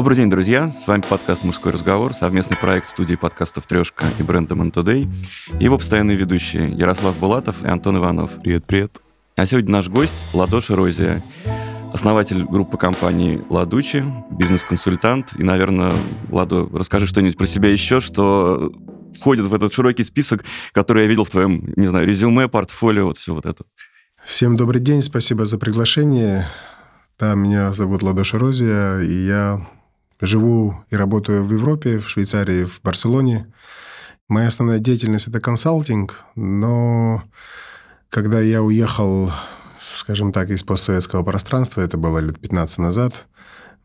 [0.00, 0.70] Добрый день, друзья!
[0.70, 5.06] С вами подкаст «Мужской разговор», совместный проект студии подкастов «Трешка» и бренда «Man Today».
[5.60, 8.30] Его постоянные ведущие Ярослав Булатов и Антон Иванов.
[8.42, 9.02] Привет, привет.
[9.36, 11.22] А сегодня наш гость Ладоша Розия,
[11.92, 15.34] основатель группы компании «Ладучи», бизнес-консультант.
[15.38, 15.92] И, наверное,
[16.30, 18.72] Ладо, расскажи что-нибудь про себя еще, что
[19.20, 23.18] входит в этот широкий список, который я видел в твоем, не знаю, резюме, портфолио, вот
[23.18, 23.64] все вот это.
[24.24, 26.46] Всем добрый день, спасибо за приглашение.
[27.18, 29.60] Да, меня зовут Ладоша Розия, и я
[30.20, 33.52] живу и работаю в Европе, в Швейцарии, в Барселоне.
[34.28, 37.22] Моя основная деятельность– это консалтинг, но
[38.10, 39.32] когда я уехал,
[39.80, 43.26] скажем так, из постсоветского пространства, это было лет 15 назад,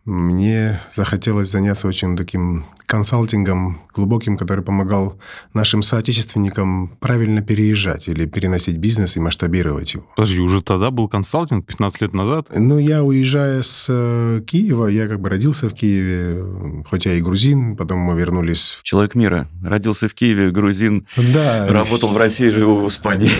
[0.06, 5.18] мне захотелось заняться очень таким консалтингом глубоким, который помогал
[5.54, 10.06] нашим соотечественникам правильно переезжать или переносить бизнес и масштабировать его.
[10.16, 12.48] Подожди, уже тогда был консалтинг, 15 лет назад?
[12.56, 17.22] Ну, я уезжая с э, Киева, я как бы родился в Киеве, хоть я и
[17.22, 18.78] грузин, потом мы вернулись...
[18.84, 19.50] Человек мира.
[19.64, 21.68] Родился в Киеве, грузин, да.
[21.68, 23.32] работал в России, живу в Испании.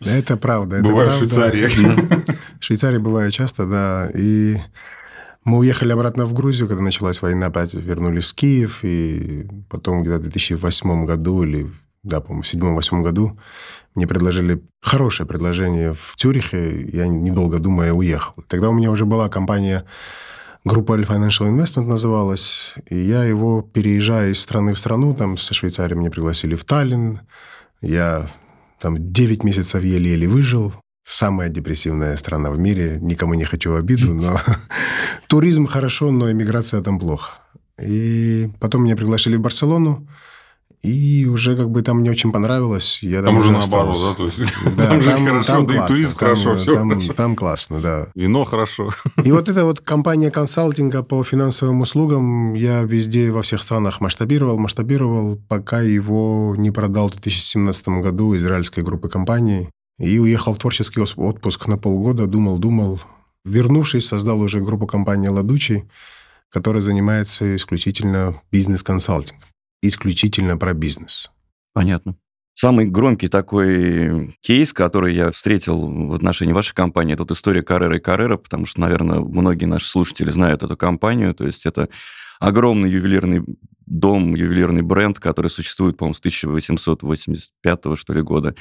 [0.00, 0.76] Это правда.
[0.76, 1.26] Это бываю правда.
[1.26, 1.68] в Швейцарии.
[2.60, 4.10] В Швейцарии бываю часто, да.
[4.14, 4.56] И
[5.44, 10.18] мы уехали обратно в Грузию, когда началась война, опять вернулись в Киев, и потом где-то
[10.18, 11.70] в 2008 году или,
[12.02, 13.38] да, по-моему, в 2007-2008 году
[13.94, 18.34] мне предложили хорошее предложение в Цюрихе, я, недолго думая, уехал.
[18.48, 19.84] Тогда у меня уже была компания
[20.64, 25.96] Группа Financial Investment называлась, и я его, переезжая из страны в страну, там со Швейцарии
[25.96, 27.20] меня пригласили в Таллин,
[27.80, 28.28] я
[28.80, 30.72] там 9 месяцев еле-еле выжил,
[31.04, 32.98] самая депрессивная страна в мире.
[33.00, 34.40] Никому не хочу обиду, но
[35.28, 37.32] туризм хорошо, но иммиграция там плохо.
[37.80, 40.06] И потом меня пригласили в Барселону,
[40.82, 42.98] и уже как бы там мне очень понравилось.
[43.02, 44.14] Я там, уже наоборот, да?
[44.14, 44.38] То есть,
[44.76, 47.12] Да, там там, хорошо, там да и классно, туризм там, хорошо, все там, хорошо.
[47.12, 48.08] там классно, да.
[48.16, 48.90] Вино хорошо.
[49.24, 54.58] И вот эта вот компания консалтинга по финансовым услугам я везде, во всех странах масштабировал,
[54.58, 59.68] масштабировал, пока его не продал в 2017 году израильской группы компаний.
[60.02, 63.00] И уехал в творческий отпуск на полгода, думал, думал.
[63.44, 65.88] Вернувшись, создал уже группу компании «Ладучи»,
[66.48, 69.44] которая занимается исключительно бизнес-консалтингом.
[69.80, 71.30] Исключительно про бизнес.
[71.72, 72.16] Понятно.
[72.52, 77.96] Самый громкий такой кейс, который я встретил в отношении вашей компании, это вот история Каррера
[77.96, 81.32] и Каррера, потому что, наверное, многие наши слушатели знают эту компанию.
[81.32, 81.88] То есть это
[82.40, 83.44] огромный ювелирный
[83.86, 88.56] дом, ювелирный бренд, который существует, по-моему, с 1885 что ли, года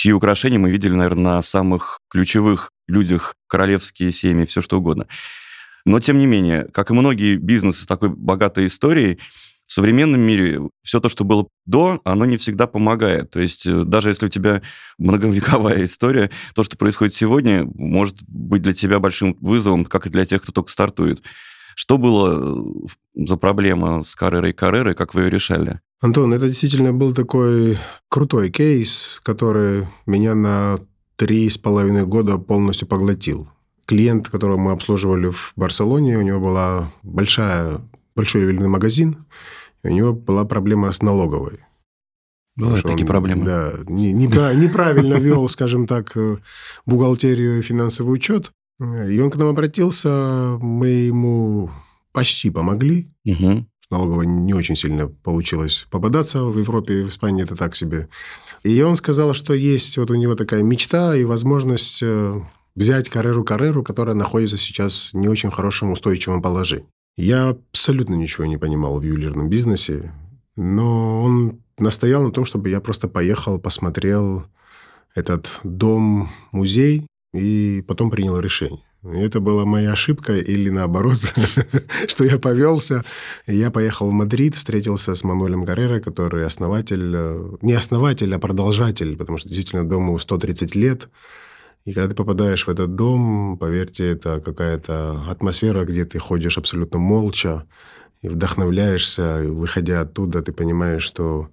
[0.00, 5.06] чьи украшения мы видели, наверное, на самых ключевых людях, королевские семьи, все что угодно.
[5.84, 9.18] Но, тем не менее, как и многие бизнесы с такой богатой историей,
[9.66, 13.30] в современном мире все то, что было до, оно не всегда помогает.
[13.30, 14.62] То есть э, даже если у тебя
[14.96, 20.24] многовековая история, то, что происходит сегодня, может быть для тебя большим вызовом, как и для
[20.24, 21.22] тех, кто только стартует.
[21.76, 25.80] Что было э, за проблема с Каррерой и Каррерой, как вы ее решали?
[26.00, 27.78] Антон, это действительно был такой
[28.08, 30.80] крутой кейс, который меня на
[31.16, 33.48] три с половиной года полностью поглотил.
[33.84, 37.82] Клиент, которого мы обслуживали в Барселоне, у него была большая,
[38.16, 39.26] большой ювелирный магазин,
[39.82, 41.60] и у него была проблема с налоговой.
[42.56, 43.44] Бывают такие он, проблемы.
[43.44, 46.38] Да, не, не, неправильно вел, скажем так, э,
[46.86, 48.52] бухгалтерию и финансовый учет.
[48.80, 51.70] И он к нам обратился, мы ему
[52.12, 53.10] почти помогли.
[53.26, 58.08] Угу налоговой не очень сильно получилось попадаться в Европе, в Испании это так себе.
[58.62, 62.40] И он сказал, что есть вот у него такая мечта и возможность э,
[62.74, 66.88] взять Карреру-Карреру, которая находится сейчас в не очень хорошем устойчивом положении.
[67.16, 70.12] Я абсолютно ничего не понимал в ювелирном бизнесе,
[70.56, 74.44] но он настоял на том, чтобы я просто поехал, посмотрел
[75.14, 78.82] этот дом-музей и потом принял решение.
[79.02, 81.18] Это была моя ошибка или наоборот,
[82.08, 83.02] что я повелся.
[83.46, 89.16] Я поехал в Мадрид, встретился с Мануэлем Гаррера, который основатель, э, не основатель, а продолжатель,
[89.16, 91.08] потому что действительно дому 130 лет.
[91.86, 96.98] И когда ты попадаешь в этот дом, поверьте, это какая-то атмосфера, где ты ходишь абсолютно
[96.98, 97.66] молча
[98.20, 101.48] и вдохновляешься, и выходя оттуда, ты понимаешь, что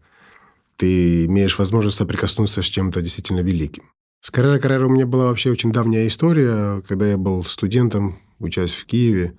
[0.75, 3.83] ты имеешь возможность соприкоснуться с чем-то действительно великим.
[4.21, 6.81] С Каррера Каррера у меня была вообще очень давняя история.
[6.87, 9.35] Когда я был студентом, учась в Киеве,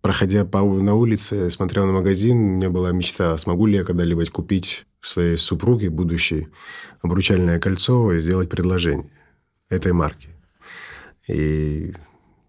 [0.00, 4.24] проходя по, на улице, смотрел на магазин, у меня была мечта, смогу ли я когда-либо
[4.26, 6.48] купить своей супруге будущей
[7.00, 9.10] обручальное кольцо и сделать предложение
[9.68, 10.28] этой марки.
[11.28, 11.92] И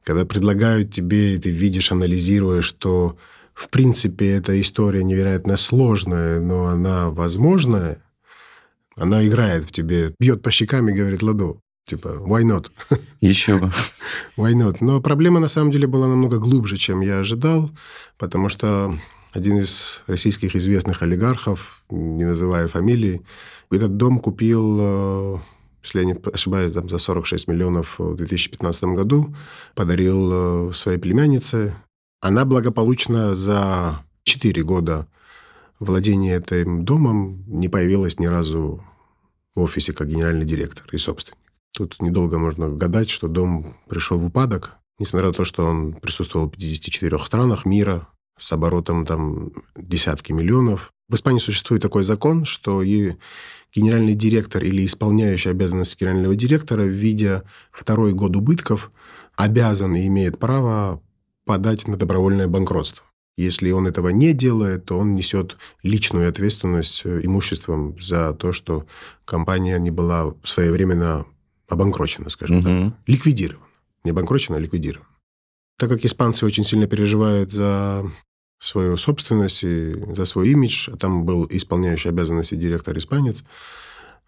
[0.04, 3.18] когда предлагают тебе, и ты видишь, анализируешь, что
[3.54, 8.04] в принципе эта история невероятно сложная, но она возможная,
[8.96, 12.72] она играет в тебе, бьет по щекам и говорит, Ладо, Типа, why not?
[13.22, 13.72] Еще бы.
[14.38, 14.78] Why not?
[14.80, 17.72] Но проблема на самом деле была намного глубже, чем я ожидал,
[18.18, 18.98] потому что
[19.34, 23.22] один из российских известных олигархов, не называя фамилии,
[23.70, 25.38] этот дом купил, э,
[25.84, 29.36] если я не ошибаюсь, там, за 46 миллионов в 2015 году,
[29.76, 31.76] подарил э, своей племяннице.
[32.22, 35.08] Она благополучно за 4 года
[35.80, 38.84] владения этим домом не появилась ни разу
[39.56, 41.38] в офисе как генеральный директор и собственник.
[41.76, 46.48] Тут недолго можно гадать, что дом пришел в упадок, несмотря на то, что он присутствовал
[46.48, 50.92] в 54 странах мира с оборотом там десятки миллионов.
[51.10, 53.16] В Испании существует такой закон, что и
[53.74, 58.92] генеральный директор или исполняющий обязанности генерального директора, видя второй год убытков,
[59.36, 61.02] обязан и имеет право
[61.46, 63.06] подать на добровольное банкротство.
[63.36, 68.86] Если он этого не делает, то он несет личную ответственность э, имуществом за то, что
[69.26, 71.26] компания не была своевременно
[71.68, 72.92] обанкрочена, скажем угу.
[72.92, 73.00] так.
[73.08, 73.66] Ликвидирована.
[74.04, 75.08] Не обанкрочена, а ликвидирована.
[75.80, 78.06] Так как испанцы очень сильно переживают за
[78.60, 83.44] свою собственность и за свой имидж, а там был исполняющий обязанности директор испанец,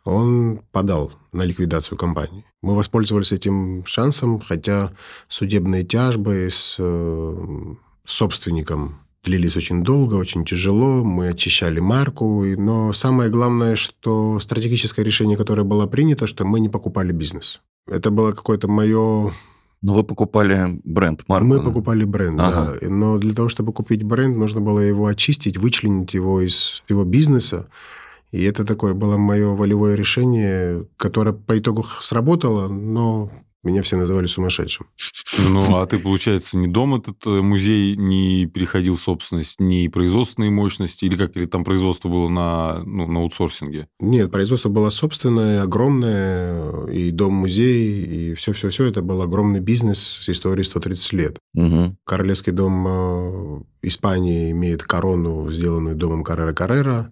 [0.03, 2.45] он подал на ликвидацию компании.
[2.61, 4.91] Мы воспользовались этим шансом, хотя
[5.27, 7.75] судебные тяжбы с э,
[8.05, 11.03] собственником длились очень долго, очень тяжело.
[11.03, 12.45] Мы очищали марку.
[12.45, 17.61] Но самое главное, что стратегическое решение, которое было принято, что мы не покупали бизнес.
[17.87, 19.33] Это было какое-то мое...
[19.81, 21.47] Но вы покупали бренд, марку?
[21.47, 22.77] Мы покупали бренд, ага.
[22.81, 22.87] да.
[22.89, 27.67] Но для того, чтобы купить бренд, нужно было его очистить, вычленить его из его бизнеса.
[28.31, 33.29] И это такое было мое волевое решение, которое по итогу сработало, но
[33.65, 34.87] меня все называли сумасшедшим.
[35.49, 40.51] Ну, а ты, получается, ни дом этот э, музей не переходил в собственность, ни производственные
[40.51, 43.87] мощности, или как или там производство было на, ну, на аутсорсинге?
[43.99, 48.85] Нет, производство было собственное, огромное, и дом-музей, и все-все-все.
[48.85, 51.39] Это был огромный бизнес с историей 130 лет.
[51.55, 51.97] Угу.
[52.05, 57.11] Королевский дом э, Испании имеет корону, сделанную домом Каррера-Каррера.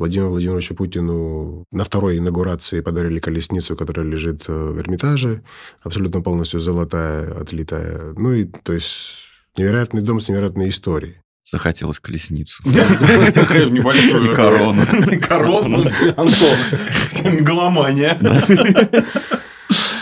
[0.00, 5.42] Владимиру Владимировичу Путину на второй инаугурации подарили колесницу, которая лежит э, в Эрмитаже,
[5.82, 8.14] абсолютно полностью золотая, отлитая.
[8.16, 9.26] Ну и, то есть,
[9.58, 11.16] невероятный дом с невероятной историей.
[11.44, 12.62] Захотелось колесницу.
[12.66, 14.34] Небольшую.
[14.34, 14.86] Корону.
[15.20, 15.84] Корону,
[16.16, 17.34] Антон.
[17.34, 18.18] Мегаломания.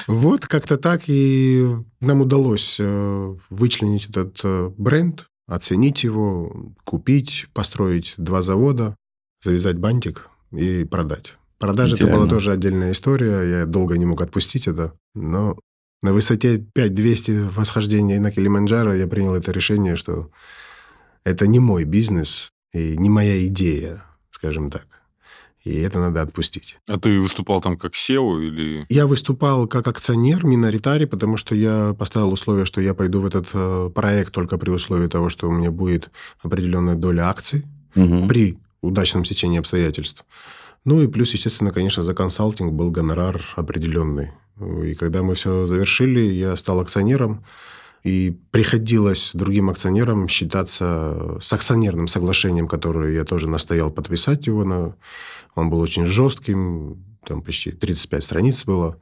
[0.06, 1.66] Вот как-то так и
[2.00, 8.96] нам удалось э, вычленить этот э, бренд, оценить его, купить, построить два завода
[9.40, 11.34] завязать бантик и продать.
[11.58, 13.60] Продажа это была тоже отдельная история.
[13.60, 14.92] Я долго не мог отпустить это.
[15.14, 15.58] Но
[16.02, 20.30] на высоте 5200 восхождения на Килиманджаро я принял это решение, что
[21.24, 24.86] это не мой бизнес и не моя идея, скажем так.
[25.64, 26.78] И это надо отпустить.
[26.86, 28.86] А ты выступал там как SEO или...
[28.88, 33.48] Я выступал как акционер, миноритарий, потому что я поставил условие, что я пойду в этот
[33.52, 37.64] э, проект только при условии того, что у меня будет определенная доля акций.
[37.96, 38.28] Угу.
[38.28, 40.24] При удачном стечении обстоятельств.
[40.84, 44.30] Ну и плюс, естественно, конечно, за консалтинг был гонорар определенный.
[44.84, 47.44] И когда мы все завершили, я стал акционером,
[48.04, 54.64] и приходилось другим акционерам считаться с акционерным соглашением, которое я тоже настоял подписать его.
[54.64, 54.94] На...
[55.54, 58.98] Он был очень жестким, там почти 35 страниц было.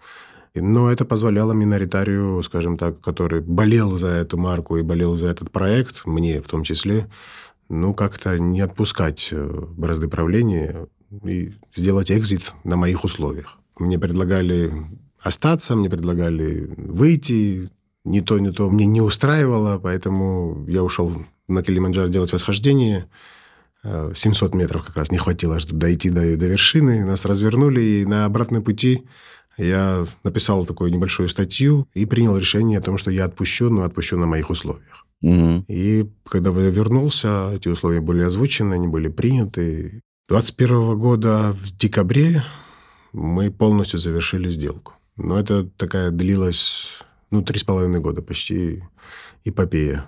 [0.54, 5.52] Но это позволяло миноритарию, скажем так, который болел за эту марку и болел за этот
[5.52, 7.08] проект, мне в том числе,
[7.68, 10.86] ну, как-то не отпускать э, бразды правления
[11.24, 13.58] и сделать экзит на моих условиях.
[13.78, 14.72] Мне предлагали
[15.20, 17.70] остаться, мне предлагали выйти,
[18.04, 21.12] ни то, ни то мне не устраивало, поэтому я ушел
[21.48, 23.08] на Килиманджаро делать восхождение.
[23.82, 27.04] 700 э, метров как раз не хватило, чтобы дойти до, до вершины.
[27.04, 29.04] Нас развернули, и на обратном пути
[29.56, 34.18] я написал такую небольшую статью и принял решение о том, что я отпущу, но отпущу
[34.18, 35.05] на моих условиях.
[35.22, 35.64] Угу.
[35.68, 40.02] И когда я вернулся, эти условия были озвучены, они были приняты.
[40.28, 42.44] 2021 года в декабре
[43.12, 44.94] мы полностью завершили сделку.
[45.16, 46.98] Но это такая длилась,
[47.30, 48.82] ну, три с половиной года почти
[49.44, 50.04] эпопея.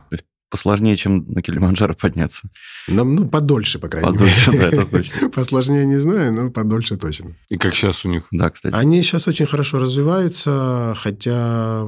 [0.50, 2.49] Посложнее, чем на Килиманджаро подняться.
[2.88, 4.71] Нам, ну, подольше, по крайней подольше, мере.
[4.71, 5.29] Подольше, да, это точно.
[5.35, 7.37] Посложнее не знаю, но подольше точно.
[7.50, 8.27] И как сейчас у них?
[8.31, 8.75] Да, кстати.
[8.75, 11.87] Они сейчас очень хорошо развиваются, хотя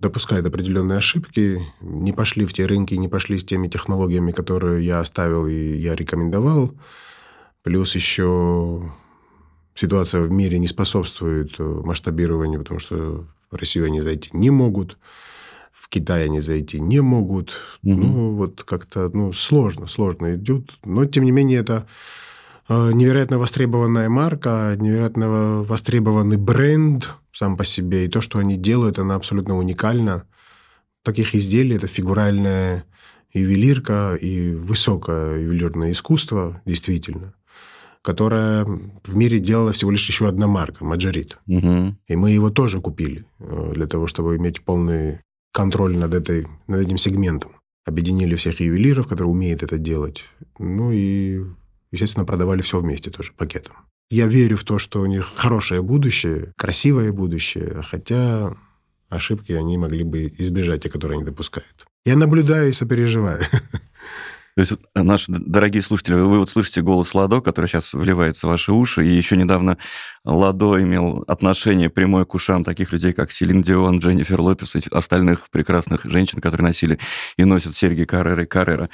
[0.00, 5.00] допускают определенные ошибки, не пошли в те рынки, не пошли с теми технологиями, которые я
[5.00, 6.72] оставил и я рекомендовал.
[7.62, 8.90] Плюс еще
[9.74, 14.96] ситуация в мире не способствует э, масштабированию, потому что в Россию они зайти не могут,
[15.70, 17.56] в Китай они зайти не могут.
[17.82, 17.94] Угу.
[17.94, 20.70] Ну, вот как-то ну, сложно, сложно идет.
[20.84, 21.86] Но, тем не менее, это
[22.74, 29.14] невероятно востребованная марка, невероятно востребованный бренд– сам по себе, и то, что они делают, оно
[29.14, 30.26] абсолютно уникально.
[31.02, 32.84] Таких изделий это фигуральная
[33.32, 37.32] ювелирка и высокое ювелирное искусство, действительно,
[38.02, 41.38] которое в мире делала всего лишь еще одна марка, Маджарит.
[41.46, 41.96] Угу.
[42.08, 45.20] И мы его тоже купили э, для того, чтобы иметь полный
[45.52, 47.52] контроль над, этой, над этим сегментом.
[47.86, 50.24] Объединили всех ювелиров, которые умеют это делать.
[50.58, 51.42] Ну и,
[51.92, 53.76] естественно, продавали все вместе тоже пакетом.
[54.10, 58.52] Я верю в то, что у них хорошее будущее, красивое будущее, хотя
[59.08, 61.86] ошибки они могли бы избежать, те, которые они допускают.
[62.04, 63.40] Я наблюдаю и сопереживаю.
[64.56, 68.72] То есть, наши дорогие слушатели, вы вот слышите голос Ладо, который сейчас вливается в ваши
[68.72, 69.78] уши, и еще недавно
[70.24, 75.48] Ладо имел отношение прямое к ушам таких людей, как Селин Дион, Дженнифер Лопес и остальных
[75.50, 76.98] прекрасных женщин, которые носили
[77.36, 78.90] и носят серьги Каррера и Каррера.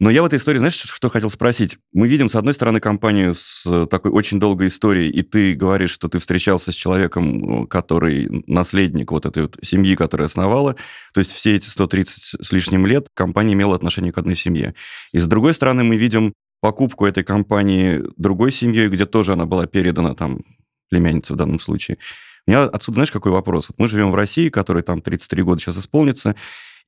[0.00, 1.76] Но я в этой истории, знаешь, что хотел спросить?
[1.92, 6.08] Мы видим, с одной стороны, компанию с такой очень долгой историей, и ты говоришь, что
[6.08, 10.74] ты встречался с человеком, который наследник вот этой вот семьи, которая основала.
[11.12, 14.74] То есть все эти 130 с лишним лет компания имела отношение к одной семье.
[15.12, 19.66] И с другой стороны, мы видим покупку этой компании другой семьей, где тоже она была
[19.66, 20.40] передана там
[20.88, 21.98] племяннице в данном случае.
[22.46, 23.68] У меня отсюда, знаешь, какой вопрос?
[23.68, 26.36] Вот мы живем в России, которой там 33 года сейчас исполнится,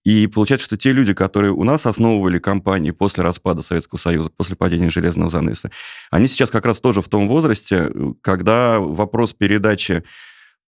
[0.04, 4.56] и получается, что те люди, которые у нас основывали компании после распада Советского Союза, после
[4.56, 5.71] падения железного занавеса,
[6.11, 10.02] они сейчас как раз тоже в том возрасте, когда вопрос передачи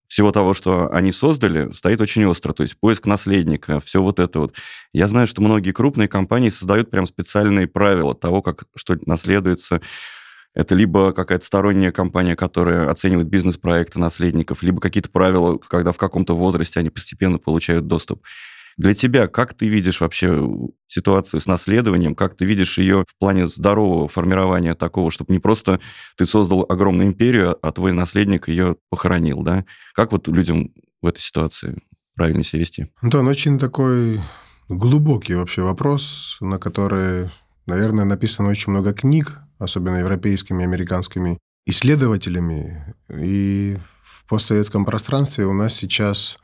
[0.06, 2.52] всего того, что они создали, стоит очень остро.
[2.52, 4.54] То есть поиск наследника, все вот это вот.
[4.92, 9.80] Я знаю, что многие крупные компании создают прям специальные правила того, как что наследуется.
[10.54, 16.36] Это либо какая-то сторонняя компания, которая оценивает бизнес-проекты наследников, либо какие-то правила, когда в каком-то
[16.36, 18.22] возрасте они постепенно получают доступ.
[18.76, 20.48] Для тебя, как ты видишь вообще
[20.86, 25.80] ситуацию с наследованием, как ты видишь ее в плане здорового формирования такого, чтобы не просто
[26.16, 29.64] ты создал огромную империю, а твой наследник ее похоронил, да?
[29.94, 31.82] Как вот людям в этой ситуации
[32.14, 32.92] правильно себя вести?
[33.00, 34.20] Антон, очень такой
[34.68, 37.30] глубокий вообще вопрос, на который,
[37.66, 42.94] наверное, написано очень много книг, особенно европейскими, американскими исследователями.
[43.08, 46.38] И в постсоветском пространстве у нас сейчас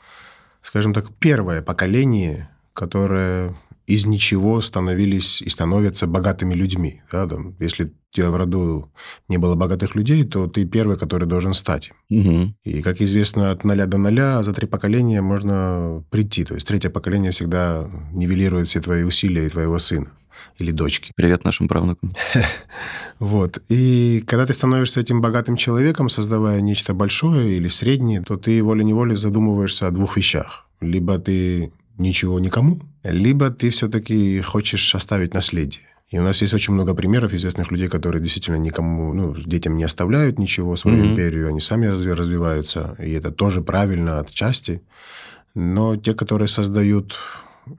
[0.62, 7.02] скажем так, первое поколение, которое из ничего становились и становятся богатыми людьми.
[7.10, 8.92] Да, там, если у тебя в роду
[9.28, 11.90] не было богатых людей, то ты первый, который должен стать.
[12.08, 12.54] Угу.
[12.64, 16.44] И, как известно, от ноля до ноля за три поколения можно прийти.
[16.44, 20.12] То есть третье поколение всегда нивелирует все твои усилия и твоего сына
[20.58, 21.12] или дочки.
[21.16, 22.14] Привет нашим правнукам.
[23.18, 23.60] Вот.
[23.68, 29.14] И когда ты становишься этим богатым человеком, создавая нечто большое или среднее, то ты волей-неволей
[29.14, 30.66] задумываешься о двух вещах.
[30.80, 35.82] Либо ты ничего никому, либо ты все-таки хочешь оставить наследие.
[36.10, 39.84] И у нас есть очень много примеров известных людей, которые действительно никому, ну, детям не
[39.84, 41.10] оставляют ничего, свою mm-hmm.
[41.10, 44.82] империю, они сами развиваются, и это тоже правильно отчасти.
[45.54, 47.16] Но те, которые создают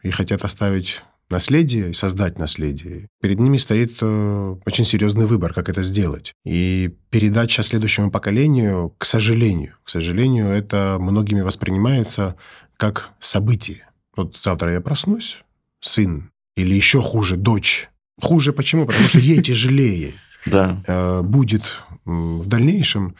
[0.01, 5.69] и хотят оставить наследие и создать наследие, перед ними стоит э, очень серьезный выбор, как
[5.69, 6.33] это сделать.
[6.45, 12.35] И передача следующему поколению, к сожалению, к сожалению, это многими воспринимается
[12.77, 13.89] как событие.
[14.15, 15.43] Вот завтра я проснусь,
[15.79, 17.89] сын, или еще хуже, дочь.
[18.19, 18.85] Хуже почему?
[18.85, 20.13] Потому что ей тяжелее
[20.45, 21.63] э, будет
[22.05, 23.15] в дальнейшем.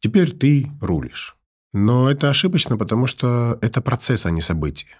[0.00, 1.36] Теперь ты рулишь.
[1.72, 4.90] Но это ошибочно, потому что это процесс, а не событие.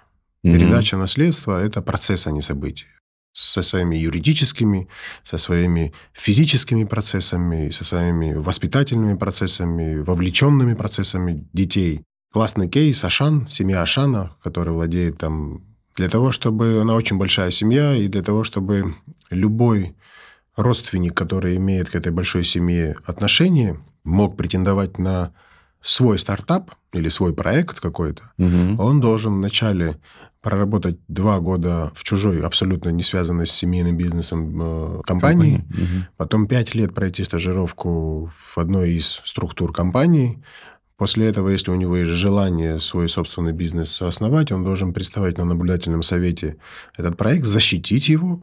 [0.43, 2.89] Передача наследства– это процесс, а не событие.
[3.33, 4.89] Со своими юридическими,
[5.23, 12.03] со своими физическими процессами, со своими воспитательными процессами, вовлеченными процессами детей.
[12.33, 15.63] Классный кейс Ашан, семья Ашана, которая владеет там...
[15.97, 16.81] Для того, чтобы...
[16.81, 18.95] Она очень большая семья, и для того, чтобы
[19.31, 19.95] любой
[20.57, 25.33] родственник, который имеет к этой большой семье отношение, мог претендовать на
[25.83, 28.83] свой стартап или свой проект какой-то, угу.
[28.83, 29.99] он должен вначале
[30.41, 36.07] проработать два года в чужой, абсолютно не связанной с семейным бизнесом э, компании, угу.
[36.17, 40.43] потом пять лет пройти стажировку в одной из структур компании.
[40.97, 45.45] После этого, если у него есть желание свой собственный бизнес основать, он должен представить на
[45.45, 46.57] наблюдательном совете
[46.97, 48.43] этот проект, защитить его,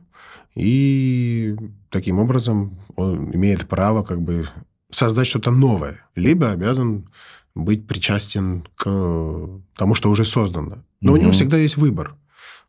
[0.56, 1.56] и
[1.90, 4.48] таким образом он имеет право как бы
[4.90, 7.10] создать что-то новое, либо обязан
[7.54, 8.86] быть причастен к
[9.76, 10.84] тому, что уже создано.
[11.02, 11.20] Но угу.
[11.20, 12.16] у него всегда есть выбор.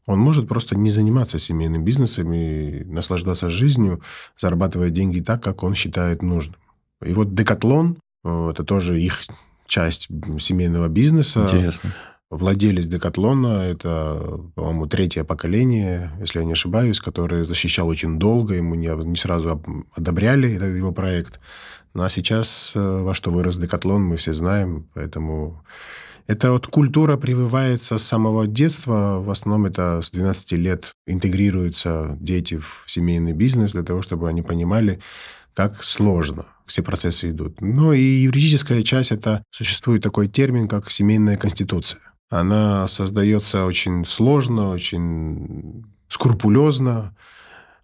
[0.06, 4.00] Он может просто не заниматься семейным бизнесом и наслаждаться жизнью,
[4.38, 6.56] зарабатывая деньги так, как он считает нужным.
[7.04, 9.24] И вот Декатлон, э, это тоже их
[9.66, 10.08] часть
[10.40, 11.44] семейного бизнеса.
[11.44, 11.94] Интересно.
[12.30, 18.74] Владелец Декатлона, это, по-моему, третье поколение, если я не ошибаюсь, который защищал очень долго, ему
[18.74, 19.62] не, не сразу
[19.94, 21.40] одобряли этот его проект.
[21.94, 25.62] Ну а сейчас э, во что вырос Декатлон, мы все знаем, поэтому
[26.28, 29.18] эта вот культура прививается с самого детства.
[29.18, 34.42] В основном это с 12 лет интегрируются дети в семейный бизнес для того, чтобы они
[34.42, 35.00] понимали,
[35.54, 37.62] как сложно все процессы идут.
[37.62, 42.00] Ну и юридическая часть– это существует такой термин, как семейная конституция.
[42.28, 47.16] Она создается очень сложно, очень скрупулезно,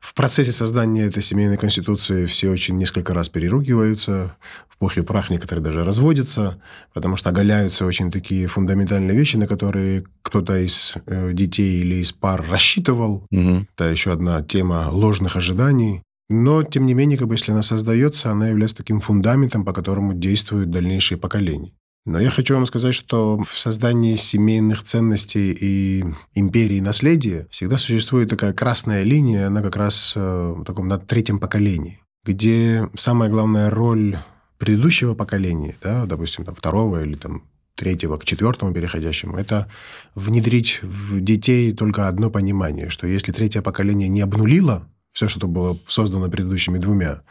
[0.04, 4.36] в процессе создания этой семейной конституции все очень несколько раз переругиваются,
[4.68, 6.60] в пух и прах некоторые даже разводятся,
[6.92, 12.12] потому что оголяются очень такие фундаментальные вещи, на которые кто-то из э, детей или из
[12.12, 13.26] пар рассчитывал.
[13.30, 13.66] Угу.
[13.74, 16.02] Это еще одна тема ложных ожиданий.
[16.28, 20.12] Но, тем не менее, как бы, если она создается, она является таким фундаментом, по которому
[20.12, 21.72] действуют дальнейшие поколения.
[22.06, 28.28] Но я хочу вам сказать, что в создании семейных ценностей и империи наследия всегда существует
[28.28, 33.70] такая красная линия, она как раз э, в таком на третьем поколении, где самая главная
[33.70, 34.18] роль
[34.58, 37.44] предыдущего поколения, да, допустим, там, второго или там,
[37.74, 39.68] третьего к четвертому переходящему, это
[40.14, 45.80] внедрить в детей только одно понимание, что если третье поколение не обнулило все, что было
[45.88, 47.22] создано предыдущими двумя,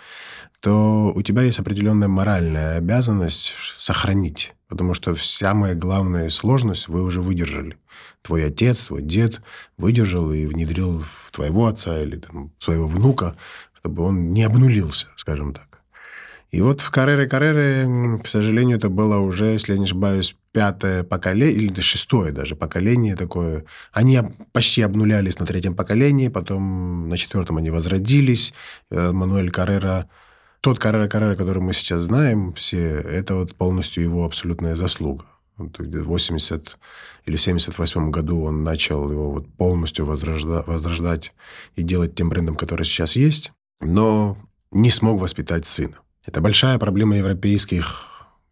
[0.61, 4.53] то у тебя есть определенная моральная обязанность сохранить.
[4.73, 7.77] Потому что самая главная сложность вы уже выдержали.
[8.23, 9.39] Твой отец, твой дед
[9.77, 13.37] выдержал и внедрил в твоего отца или там, своего внука,
[13.77, 15.81] чтобы он не обнулился, скажем так.
[16.49, 21.55] И вот в Каррере, к сожалению, это было уже, если я не ошибаюсь, пятое поколение,
[21.55, 23.65] или шестое даже поколение такое.
[23.91, 24.19] Они
[24.53, 28.55] почти обнулялись на третьем поколении, потом на четвертом они возродились.
[28.89, 30.09] Э, Мануэль Каррера
[30.63, 35.25] тот Каррера Каррера, который мы сейчас знаем, все, это вот полностью его абсолютная заслуга.
[35.57, 36.79] Вот в 80
[37.25, 41.33] или 78 году он начал его вот полностью возрожда, возрождать
[41.75, 43.51] и делать тем брендом, который сейчас есть,
[43.81, 44.37] но
[44.71, 45.97] не смог воспитать сына.
[46.25, 48.07] Это большая проблема европейских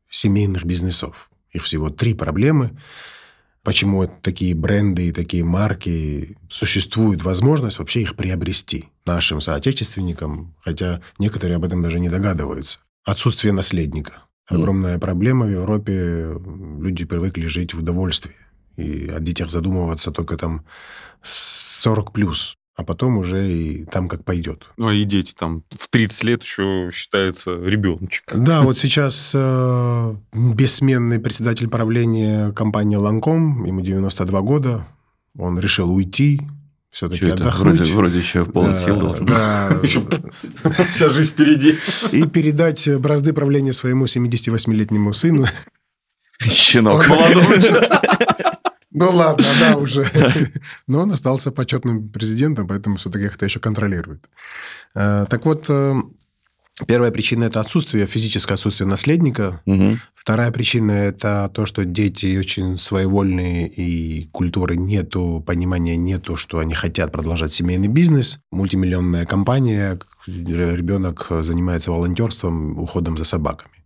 [0.09, 1.29] семейных бизнесов.
[1.51, 2.77] Их всего три проблемы–
[3.63, 11.57] почему такие бренды и такие марки существует возможность вообще их приобрести нашим соотечественникам, хотя некоторые
[11.57, 12.79] об этом даже не догадываются.
[13.05, 14.23] Отсутствие наследника.
[14.47, 16.37] Огромная проблема в Европе.
[16.79, 18.35] Люди привыкли жить в удовольствии.
[18.77, 20.65] И о детях задумываться только там
[21.21, 24.63] 40 плюс а потом уже и там как пойдет.
[24.77, 28.23] Ну, а и дети там в 30 лет еще считается ребеночек.
[28.33, 34.87] Да, вот сейчас э, бессменный председатель правления компании «Ланком», ему 92 года,
[35.37, 36.41] он решил уйти,
[36.89, 37.77] все-таки отдохнуть.
[37.77, 39.25] Вроде, вроде еще в полный да, сил должен.
[39.27, 39.79] Да.
[40.93, 41.77] Вся жизнь впереди.
[42.11, 45.45] И передать бразды правления своему 78-летнему сыну.
[46.39, 47.07] Щенок.
[48.91, 50.09] Ну ладно, да, уже.
[50.87, 54.29] Но он остался почетным президентом, поэтому все-таки их это еще контролирует.
[54.95, 55.95] Э, так вот, э,
[56.87, 59.61] Первая причина– это отсутствие, физическое отсутствие наследника.
[59.65, 59.97] Угу.
[60.15, 66.73] Вторая причина– это то, что дети очень своевольные, и культуры нету, понимания нету, что они
[66.73, 68.39] хотят продолжать семейный бизнес.
[68.51, 73.81] Мультимиллионная компания, ребенок занимается волонтерством, уходом за собаками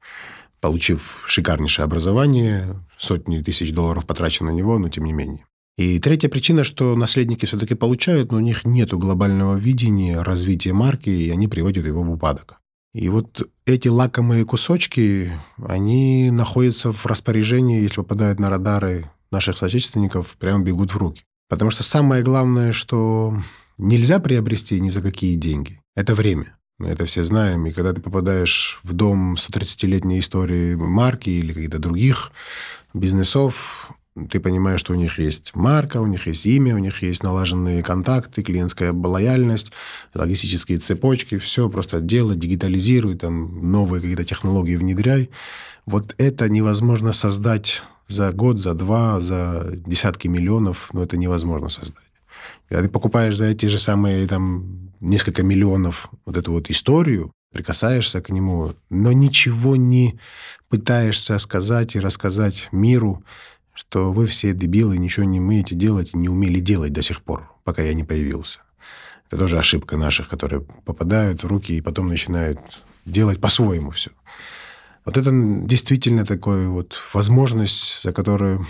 [0.62, 5.46] получив шикарнейшее образование, сотни тысяч долларов потрачено на него, но тем не менее.
[5.78, 11.10] И третья причина, что наследники все-таки получают, но у них нет глобального видения развития марки,
[11.10, 12.62] и они приводят его в упадок.
[12.94, 20.38] И вот эти лакомые кусочки, они находятся в распоряжении, если попадают на радары наших соотечественников,
[20.40, 21.24] прямо бегут в руки.
[21.50, 23.38] Потому что самое главное, что
[23.78, 26.58] нельзя приобрести ни за какие деньги, это время.
[26.78, 27.66] Мы это все знаем.
[27.66, 32.32] И когда ты попадаешь в дом 130-летней истории марки или каких-то других
[32.96, 33.92] бизнесов,
[34.30, 37.84] ты понимаешь, что у них есть марка, у них есть имя, у них есть налаженные
[37.84, 39.72] контакты, клиентская лояльность,
[40.14, 45.30] логистические цепочки, все просто делай, дигитализируй, там новые какие-то технологии внедряй.
[45.86, 52.06] Вот это невозможно создать за год, за два, за десятки миллионов, но это невозможно создать.
[52.70, 58.22] Когда ты покупаешь за эти же самые там несколько миллионов вот эту вот историю, прикасаешься
[58.22, 60.20] к нему, но ничего не
[60.68, 63.24] пытаешься сказать и рассказать миру,
[63.74, 67.50] что вы все дебилы, ничего не умеете делать и не умели делать до сих пор,
[67.64, 68.60] пока я не появился.
[69.28, 72.60] Это тоже ошибка наших, которые попадают в руки и потом начинают
[73.06, 74.12] делать по-своему все.
[75.06, 78.68] Вот это действительно такая вот возможность, за которую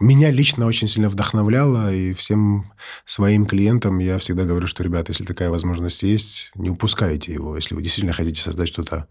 [0.00, 2.72] меня лично очень сильно вдохновляло, и всем
[3.04, 7.74] своим клиентам я всегда говорю, что, ребята, если такая возможность есть, не упускайте его, если
[7.74, 9.06] вы действительно хотите создать что-то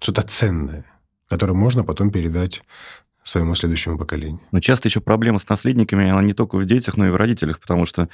[0.00, 0.84] что ценное,
[1.28, 2.62] которое можно потом передать
[3.22, 4.40] своему следующему поколению.
[4.50, 7.60] Но часто еще проблема с наследниками, она не только в детях, но и в родителях,
[7.60, 8.08] потому что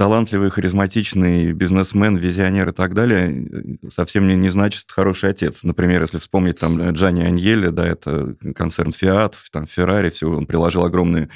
[0.00, 5.62] талантливый, харизматичный бизнесмен, визионер и так далее совсем не, не значит хороший отец.
[5.62, 10.86] Например, если вспомнить там Джани Аньелли, да, это концерн Fiat, там Ferrari, все, он приложил
[10.86, 11.28] огромные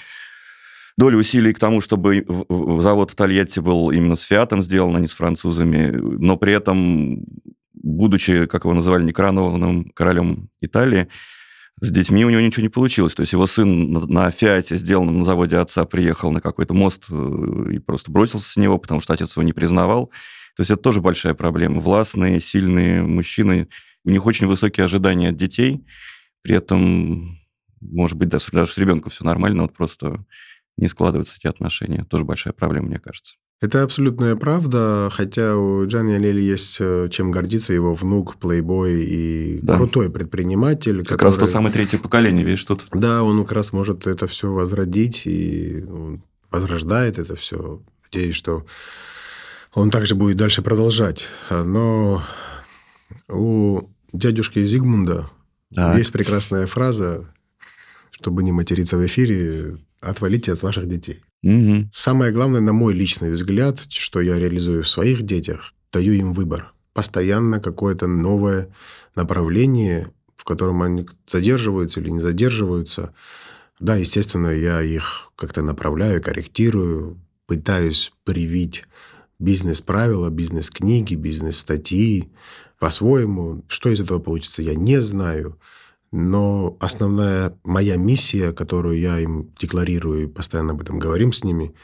[0.97, 2.25] долю усилий к тому, чтобы
[2.81, 7.23] завод в Тольятти был именно с Фиатом сделан, а не с французами, но при этом,
[7.75, 11.09] будучи, как его называли, некоронованным королем Италии,
[11.85, 13.15] с детьми у него ничего не получилось.
[13.15, 17.73] То есть его сын на Фиате, сделанном на заводе отца, приехал на какой-то мост э,
[17.75, 20.07] и просто бросился с него, потому что отец его не признавал.
[20.57, 21.81] То есть это тоже большая проблема.
[21.81, 23.69] Властные, сильные мужчины,
[24.05, 25.85] у них очень высокие ожидания от детей,
[26.43, 27.39] при этом,
[27.81, 30.25] может быть, даже с ребенком все нормально, вот просто
[30.77, 32.05] не складываются эти отношения.
[32.05, 33.37] Тоже большая проблема, мне кажется.
[33.61, 39.59] Это абсолютная правда, хотя у Джани Алели есть э, чем гордиться, его внук, плейбой и
[39.63, 39.77] да.
[39.77, 40.99] крутой предприниматель.
[40.99, 41.29] Как который...
[41.29, 42.85] раз то самое третье поколение, видишь, тут.
[42.93, 45.83] Да, он как раз может это все возродить и
[46.51, 47.81] возрождает это все.
[48.05, 48.67] Надеюсь, что
[49.73, 51.27] он также будет дальше продолжать.
[51.51, 52.23] Но
[53.29, 55.31] у дядюшки Зигмунда
[55.75, 55.97] так.
[55.97, 57.33] есть прекрасная фраза,
[58.11, 61.21] чтобы не материться в эфире, отвалите от ваших детей.
[61.43, 61.91] Угу.
[61.93, 66.73] Самое главное, на мой личный взгляд, что я реализую в своих детях, даю им выбор.
[66.93, 68.69] Постоянно какое-то новое
[69.15, 73.15] направление, в котором они задерживаются или не задерживаются.
[73.81, 78.85] Да, естественно, я их как-то направляю, корректирую, пытаюсь привить
[79.39, 82.31] бизнес-правила, бизнес-книги, бизнес-статьи
[82.79, 83.65] по-своему.
[83.69, 85.59] Что из этого получится, я не знаю.
[86.17, 91.75] Но основная моя миссия, которую я им декларирую и постоянно об этом говорим с ними,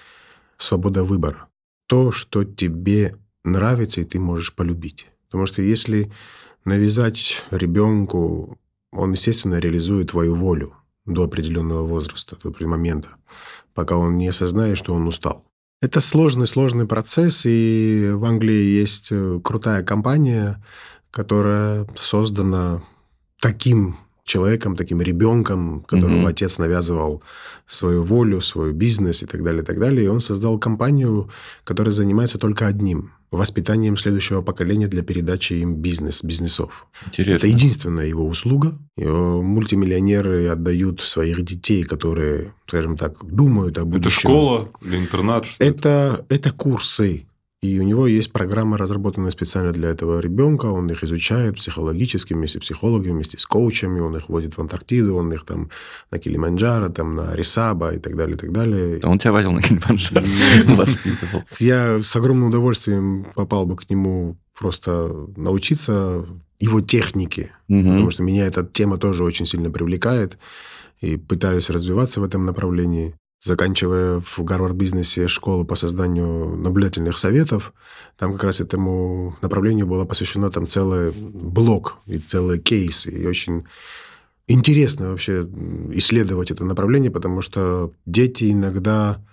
[0.57, 1.49] свобода выбора.
[1.89, 5.09] То, что тебе нравится и ты можешь полюбить.
[5.27, 6.13] Потому что если
[6.65, 8.57] навязать ребенку,
[8.93, 10.75] он, естественно, реализует твою волю
[11.07, 13.09] до определенного возраста, до момента,
[13.75, 15.45] пока он не осознает, что он устал.
[15.83, 20.65] Это сложный, сложный процесс, и в Англии есть э, крутая компания,
[21.11, 22.85] которая создана
[23.41, 26.31] таким человеком, таким ребенком, которому mm-hmm.
[26.31, 27.23] отец навязывал
[27.67, 30.05] свою волю, свой бизнес и так далее, и так далее.
[30.05, 31.31] И он создал компанию,
[31.65, 36.87] которая занимается только одним– воспитанием следующего поколения для передачи им бизнес, бизнесов.
[37.07, 37.37] Интересно.
[37.37, 38.77] Это единственная его услуга.
[38.97, 44.09] Его мультимиллионеры отдают своих детей, которые, скажем так, думают о будущем.
[44.09, 45.47] Это школа или интернат?
[45.47, 46.35] Что это, это?
[46.35, 47.27] это курсы.
[47.63, 50.67] И у него есть программа, разработанная специально для этого ребенка.
[50.67, 54.01] Он их изучает психологически, вместе с психологами, вместе с коучами.
[54.01, 55.69] Он их возит в Антарктиду, он их там
[56.11, 59.01] на Килиманджаро, там на Рисаба и так далее, и так далее.
[59.05, 60.23] он тебя возил на Килиманджаро,
[60.75, 61.45] воспитывал.
[61.59, 66.27] Я с огромным удовольствием попал бы к нему просто научиться
[66.59, 70.39] его технике, потому что меня эта тема тоже очень сильно привлекает
[71.01, 77.73] и пытаюсь развиваться в этом направлении заканчивая в Гарвард-бизнесе школу по созданию наблюдательных советов,
[78.19, 83.07] там как раз этому направлению было посвящено там целый блок и целый кейс.
[83.07, 83.65] И очень
[84.47, 85.49] интересно вообще
[85.93, 89.25] исследовать это направление, потому что дети иногда,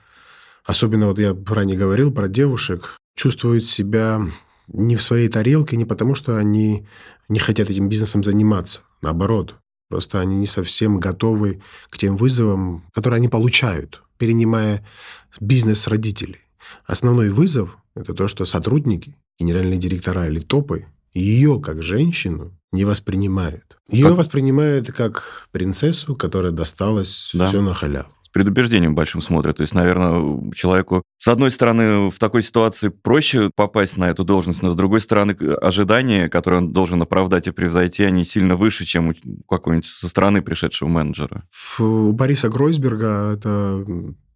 [0.63, 4.21] особенно вот я ранее говорил про девушек, чувствуют себя
[4.67, 6.87] не в своей тарелке, не потому что они
[7.27, 8.81] не хотят этим бизнесом заниматься.
[9.01, 9.55] Наоборот,
[9.89, 14.85] Просто они не совсем готовы к тем вызовам, которые они получают, перенимая
[15.39, 16.41] бизнес родителей.
[16.85, 23.77] Основной вызов– это то, что сотрудники, генеральные директора или топы ее как женщину не воспринимают.
[23.89, 24.17] Ее как...
[24.17, 27.47] воспринимают как принцессу, которая досталась да.
[27.47, 29.57] все на халяву предубеждением большим смотрят.
[29.57, 34.61] То есть, наверное, человеку, с одной стороны, в такой ситуации проще попасть на эту должность,
[34.61, 39.09] но с другой стороны, ожидания, которые он должен оправдать и превзойти, они сильно выше, чем
[39.09, 39.13] у
[39.49, 41.45] какого-нибудь со стороны пришедшего менеджера.
[41.79, 43.83] У Бориса Гройсберга, это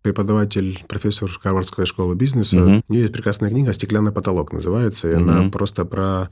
[0.02, 2.58] преподаватель, профессор Гарвардской школы бизнеса.
[2.58, 2.84] Угу.
[2.88, 5.22] У нее есть прекрасная книга «Стеклянный потолок» называется, и угу.
[5.22, 6.30] она просто про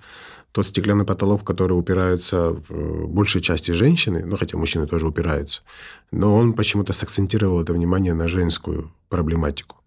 [0.52, 5.62] тот стеклянный потолок, в который упираются в большей части женщины, ну, хотя мужчины тоже упираются,
[6.12, 9.78] но он почему-то сакцентировал это внимание на женскую проблематику.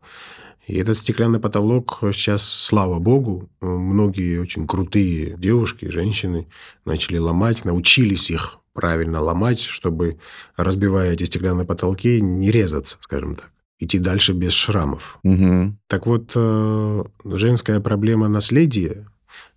[0.66, 6.46] И этот стеклянный потолок сейчас, слава богу, многие очень крутые девушки, женщины
[6.84, 10.18] начали ломать, научились их правильно ломать, чтобы,
[10.56, 15.18] разбивая эти стеклянные потолки, не резаться, скажем так идти дальше без шрамов.
[15.24, 15.76] Угу.
[15.88, 19.08] Так вот, э, женская проблема наследия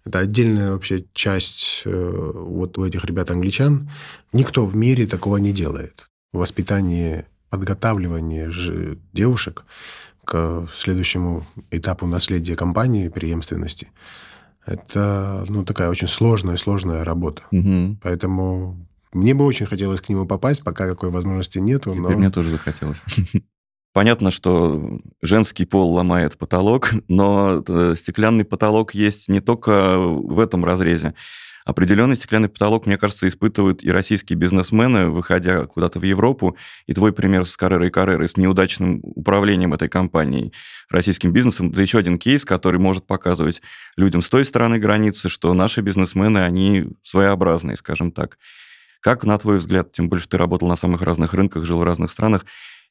[0.05, 3.89] это отдельная вообще часть э, вот у этих ребят-англичан.
[4.33, 6.07] Никто в мире такого не делает.
[6.31, 8.51] Воспитание, подготавливание
[9.13, 9.65] девушек
[10.23, 13.89] к следующему этапу наследия компании, преемственности,
[14.65, 17.43] это ну, такая очень сложная, сложная работа.
[17.51, 17.97] Угу.
[18.01, 21.93] Поэтому мне бы очень хотелось к нему попасть, пока такой возможности нету.
[21.93, 22.09] Но...
[22.09, 23.01] мне тоже захотелось.
[23.95, 30.65] Понятно, что женский пол ломает потолок, но э, стеклянный потолок есть не только в этом
[30.65, 31.13] разрезе.
[31.63, 36.57] Определенный стеклянный потолок, мне кажется, испытывают и российские бизнесмены, выходя куда-то в Европу.
[36.87, 40.51] И твой пример с Каррерой и с неудачным управлением этой компанией,
[40.89, 43.61] российским бизнесом, это еще один кейс, который может показывать
[43.95, 48.39] людям с той стороны границы, что наши бизнесмены, они своеобразные, скажем так.
[48.99, 52.11] Как, на твой взгляд, тем больше ты работал на самых разных рынках, жил в разных
[52.11, 52.43] странах,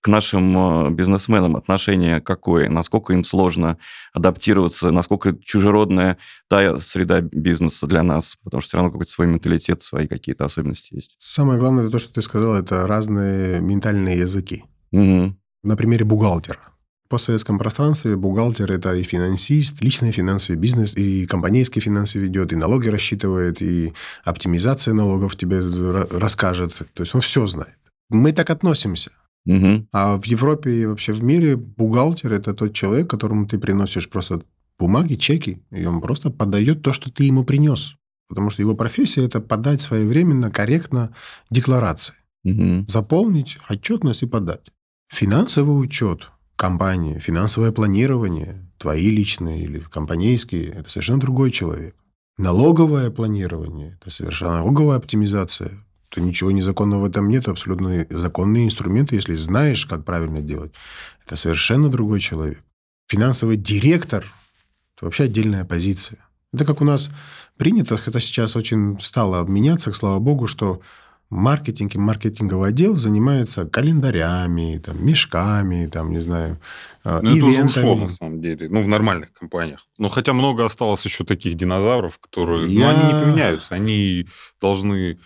[0.05, 2.69] к нашим э, бизнесменам отношение какое?
[2.69, 3.79] Насколько им сложно
[4.13, 4.91] адаптироваться?
[4.91, 8.37] Насколько чужеродная та среда бизнеса для нас?
[8.45, 11.17] Потому что все равно какой-то свой менталитет, свои какие-то особенности есть.
[11.19, 14.65] Самое главное, то, что ты сказал, это разные ментальные языки.
[14.93, 15.37] Угу.
[15.63, 16.59] На примере бухгалтера.
[17.07, 22.57] В постсоветском пространстве бухгалтер– это и финансист, личный финансовый бизнес, и компанейский финансы ведет, и
[22.57, 25.61] налоги рассчитывает, и оптимизация налогов тебе
[26.11, 26.77] расскажет.
[26.93, 27.79] То есть он все знает.
[28.11, 29.11] Мы так относимся.
[29.47, 29.89] Угу.
[29.93, 34.43] А в Европе и вообще в мире бухгалтер– это тот человек, которому ты приносишь просто
[34.79, 37.97] бумаги, чеки, и он просто подает то, что ты ему принес.
[38.29, 41.15] Потому что его профессия– это подать своевременно, корректно
[41.51, 42.15] декларации.
[42.45, 42.87] Угу.
[42.89, 44.71] Заполнить отчетность и подать.
[45.13, 51.95] Финансовый учет компании, финансовое планирование, твои личные или компанейские– это совершенно другой человек.
[52.39, 55.71] Налоговое планирование– это совершенно налоговая оптимизация
[56.15, 60.73] то ничего незаконного в этом нет, абсолютно законные инструменты, если знаешь, как правильно делать.
[61.27, 62.63] Это совершенно другой человек.
[63.09, 64.25] Финансовый директор–
[64.97, 66.19] это вообще отдельная позиция.
[66.53, 67.11] Это как у нас
[67.59, 70.81] принято, это сейчас очень стало обменяться, слава богу, что
[71.31, 76.61] маркетинг и маркетинговый отдел занимается календарями, там, мешками, там, не знаю,
[77.03, 79.85] а, ну, это уже ушло, на самом деле, ну, в нормальных компаниях.
[79.99, 82.73] Но хотя много осталось еще таких динозавров, которые...
[82.73, 82.93] Я...
[82.93, 84.29] Ну, они не поменяются, они
[84.61, 85.19] должны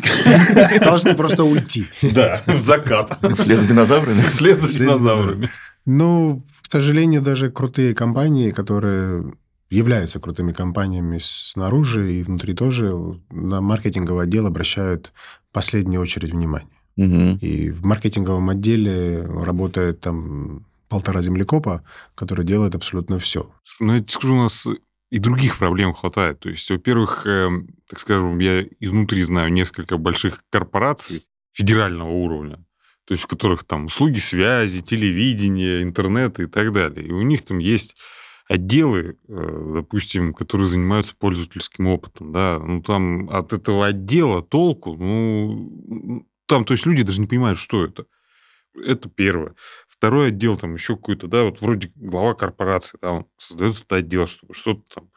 [0.80, 1.86] Должны просто уйти.
[2.02, 3.18] Да, в закат.
[3.34, 4.22] Вслед за динозаврами?
[4.22, 5.50] Вслед за динозаврами.
[5.86, 9.32] Ну, к сожалению, даже крутые компании, которые
[9.70, 12.92] являются крутыми компаниями снаружи и внутри тоже,
[13.30, 15.12] на маркетинговый отдел обращают
[15.50, 16.76] в последнюю очередь внимание.
[16.96, 17.38] Угу.
[17.40, 21.82] И в маркетинговом отделе работает там полтора землекопа,
[22.14, 23.50] которые делают абсолютно все.
[23.78, 24.66] Ну, я скажу, у нас
[25.10, 26.40] и других проблем хватает.
[26.40, 27.50] То есть, во-первых, э,
[27.88, 32.64] так скажем, я изнутри знаю несколько больших корпораций федерального уровня,
[33.04, 37.06] то есть в которых там услуги связи, телевидение, интернет и так далее.
[37.06, 37.96] И у них там есть
[38.48, 46.26] отделы, э, допустим, которые занимаются пользовательским опытом, да, ну там от этого отдела толку, ну
[46.46, 48.06] там, то есть люди даже не понимают, что это.
[48.74, 49.54] Это первое.
[50.00, 54.26] Второй отдел там еще какой-то, да, вот вроде глава корпорации, да, он создает этот отдел,
[54.26, 55.10] чтобы что-то там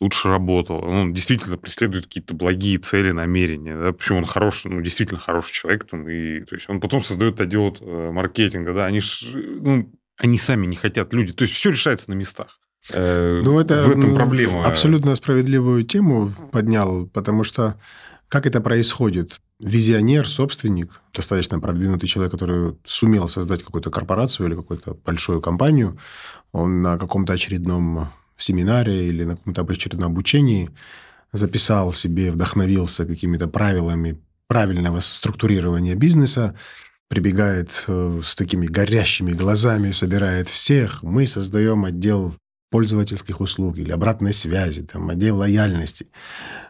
[0.00, 0.78] лучше работало.
[0.86, 3.76] Он действительно преследует какие-то благие цели, намерения.
[3.76, 3.92] Да?
[3.92, 5.84] Причем он хороший, ну, действительно хороший человек.
[5.84, 8.72] Там, и, то есть он потом создает отдел вот, э, маркетинга.
[8.72, 8.86] Да?
[8.86, 11.34] Они, ж, ну, они сами не хотят, люди.
[11.34, 12.58] То есть все решается на местах.
[12.94, 14.64] Э, ну, это в этом проблема.
[14.64, 17.78] Абсолютно справедливую тему поднял, потому что
[18.30, 19.40] как это происходит?
[19.58, 25.98] Визионер, собственник, достаточно продвинутый человек, который сумел создать какую-то корпорацию или какую-то большую компанию,
[26.52, 30.70] он на каком-то очередном семинаре или на каком-то очередном обучении
[31.32, 36.56] записал себе, вдохновился какими-то правилами правильного структурирования бизнеса,
[37.08, 41.02] прибегает э, с такими горящими глазами, собирает всех.
[41.02, 42.34] Мы создаем отдел
[42.70, 46.06] пользовательских услуг или обратной связи, там, отдел лояльности.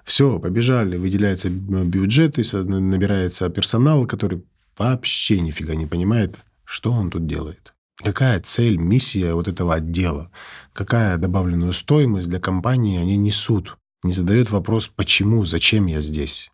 [0.04, 4.42] Все, побежали, выделяются бюджеты, набирается персонал, который
[4.78, 7.74] вообще нифига не понимает, что он тут делает.
[8.02, 10.30] Какая цель, миссия вот этого отдела?
[10.72, 13.76] Какая добавленную стоимость для компании они несут?
[14.02, 16.50] Не задают вопрос, почему, зачем я здесь?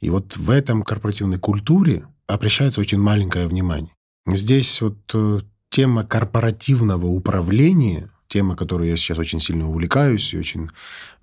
[0.00, 3.92] И вот в этом корпоративной культуре обращается очень маленькое внимание.
[4.26, 10.70] Здесь вот э, тема корпоративного управления тема, которой я сейчас очень сильно увлекаюсь, и очень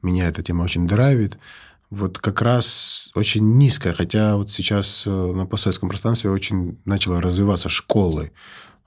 [0.01, 1.37] меня эта тема очень драйвит,
[1.93, 7.69] вот как раз очень низкая, хотя вот сейчас э, на постсоветском пространстве очень начала развиваться
[7.69, 8.31] школы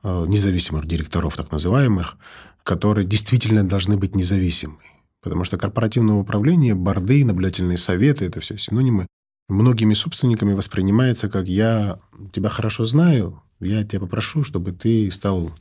[0.02, 2.16] э, независимых директоров, так называемых,
[2.64, 4.78] которые действительно должны быть независимы.
[5.22, 9.06] Потому что корпоративное управление, борды, наблюдательные советы– это все синонимы.
[9.48, 12.00] Многими собственниками воспринимается как «я
[12.32, 15.52] тебя хорошо знаю, я тебя попрошу, чтобы ты стал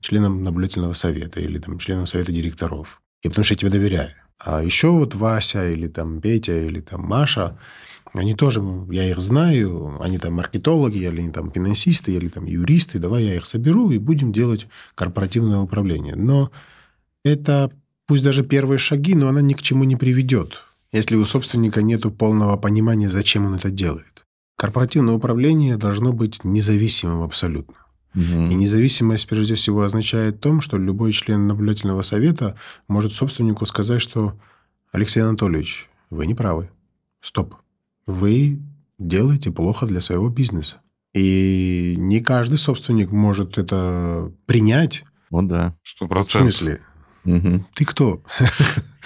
[0.00, 3.00] членом наблюдательного совета или там, членом совета директоров.
[3.22, 4.10] И потому что я тебе доверяю.
[4.38, 7.58] А еще вот Вася или там Петя или там Маша,
[8.12, 12.98] они тоже, я их знаю, они там маркетологи, или они там финансисты, или там юристы,
[12.98, 16.14] давай я их соберу и будем делать корпоративное управление.
[16.14, 16.50] Но
[17.24, 17.70] это
[18.06, 22.02] пусть даже первые шаги, но она ни к чему не приведет, если у собственника нет
[22.16, 24.24] полного понимания, зачем он это делает.
[24.56, 27.74] Корпоративное управление должно быть независимым абсолютно.
[28.18, 28.50] Угу.
[28.50, 32.56] И независимость, прежде всего, означает в том, что любой член наблюдательного совета
[32.88, 34.38] может собственнику сказать, что
[34.92, 36.70] Алексей Анатольевич, вы не правы.
[37.20, 37.54] Стоп.
[38.06, 38.60] Вы
[38.98, 40.80] делаете плохо для своего бизнеса.
[41.14, 45.04] И не каждый собственник может это принять.
[45.30, 45.76] Вот да.
[45.84, 46.54] Сто В процентов.
[46.54, 46.80] смысле?
[47.24, 47.66] Мгм.
[47.74, 48.22] Ты кто?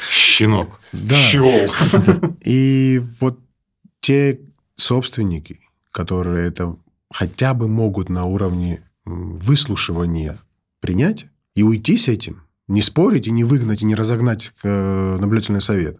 [0.08, 0.80] Щенок.
[0.92, 1.14] Да.
[1.14, 1.70] Щел.
[2.44, 3.40] И вот
[4.00, 4.40] те
[4.76, 6.76] собственники, которые это
[7.12, 10.38] хотя бы могут на уровне м, выслушивания
[10.80, 15.62] принять и уйти с этим, не спорить и не выгнать, и не разогнать э, наблюдательный
[15.62, 15.98] совет,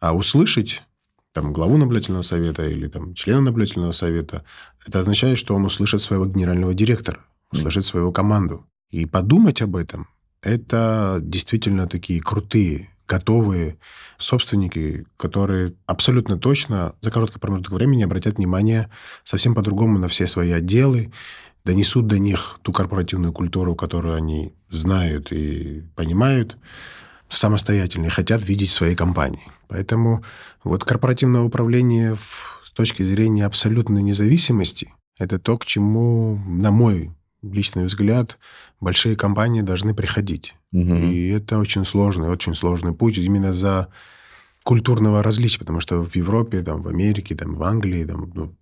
[0.00, 0.82] а услышать
[1.32, 4.44] там, главу наблюдательного совета или там, члена наблюдательного совета,
[4.86, 7.18] это означает, что он услышит своего генерального директора,
[7.50, 8.66] услышит свою команду.
[8.90, 10.06] И подумать об этом,
[10.42, 13.78] это действительно такие крутые, готовые
[14.18, 18.90] собственники, которые абсолютно точно за короткий промежуток времени обратят внимание
[19.24, 21.12] совсем по-другому на все свои отделы,
[21.64, 26.56] донесут до них ту корпоративную культуру, которую они знают и понимают
[27.28, 29.50] самостоятельно и хотят видеть в своей компании.
[29.68, 30.22] Поэтому
[30.62, 37.12] вот корпоративное управление в- с точки зрения абсолютной независимости– это то, к чему, на мой
[37.42, 38.38] личный взгляд,
[38.80, 40.54] большие компании должны приходить.
[40.72, 41.10] Мгм.
[41.10, 43.88] И это очень сложный, очень сложный путь именно за
[44.62, 48.54] культурного различия, потому что в Европе, там, в Америке, там, в Англии, там, ну,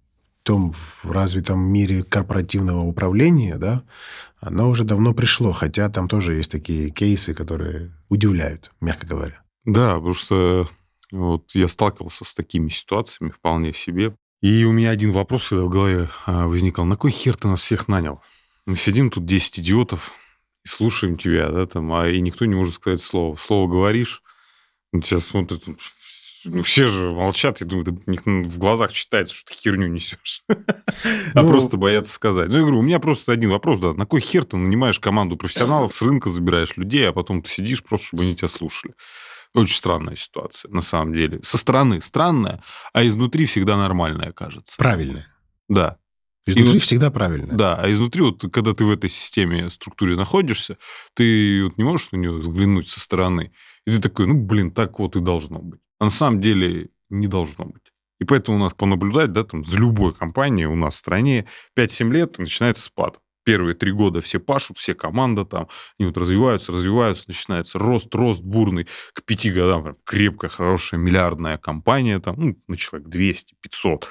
[0.42, 3.82] том развитом мире корпоративного управления, да,
[4.40, 9.42] оно уже давно пришло, хотя там тоже есть такие кейсы, которые удивляют, мягко говоря.
[9.64, 10.68] Да, потому что
[11.12, 14.16] вот я сталкивался с такими ситуациями вполне себе.
[14.40, 16.84] И у меня один вопрос всегда в голове а, возникал.
[16.84, 18.20] На кой хер ты нас всех нанял?
[18.66, 20.12] Мы сидим тут 10 идиотов
[20.64, 23.36] и слушаем тебя, да, там, а и никто не может сказать слово.
[23.36, 24.22] Слово говоришь,
[24.92, 25.62] тебя смотрят,
[26.44, 29.86] ну, все же молчат, я думаю, да, у них в глазах читается, что ты херню
[29.88, 30.42] несешь.
[31.34, 32.48] А Ну- просто боятся сказать.
[32.48, 35.36] Ну, я говорю, у меня просто один вопрос, да, на кой хер ты нанимаешь команду
[35.36, 38.94] профессионалов, с рынка забираешь людей, а потом ты сидишь просто, чтобы они тебя слушали.
[39.54, 41.40] Очень странная ситуация, на самом деле.
[41.42, 44.76] Со стороны странная, а изнутри всегда нормальная, кажется.
[44.78, 45.26] Правильно.
[45.68, 45.98] Да,
[46.46, 47.54] Изнутри вот- всегда правильно.
[47.56, 47.76] да.
[47.76, 50.76] А изнутри, вот, когда ты в этой системе, структуре находишься,
[51.14, 53.52] ты вот не можешь на нее взглянуть со стороны.
[53.86, 55.80] И ты такой, ну, блин, так вот и должно быть.
[56.02, 57.92] А на самом деле не должно быть.
[58.18, 61.46] И поэтому у нас понаблюдать, да, там, за любой компанией у нас в стране
[61.78, 63.20] 5-7 лет начинается спад.
[63.44, 65.68] Первые три года все пашут, все команда там,
[66.00, 68.88] они вот развиваются, развиваются, начинается рост, рост бурный.
[69.12, 74.08] К пяти годам прям крепкая, хорошая, миллиардная компания там, ну, на человек 200, 500.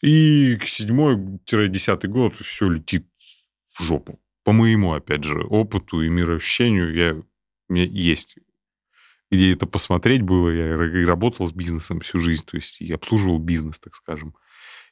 [0.00, 3.06] И к седьмой-десятый год все летит
[3.76, 4.18] в жопу.
[4.44, 7.12] По моему, опять же, опыту и мироощущению я,
[7.68, 8.38] у меня есть
[9.30, 10.50] где это посмотреть было.
[10.50, 14.34] Я работал с бизнесом всю жизнь, то есть и обслуживал бизнес, так скажем.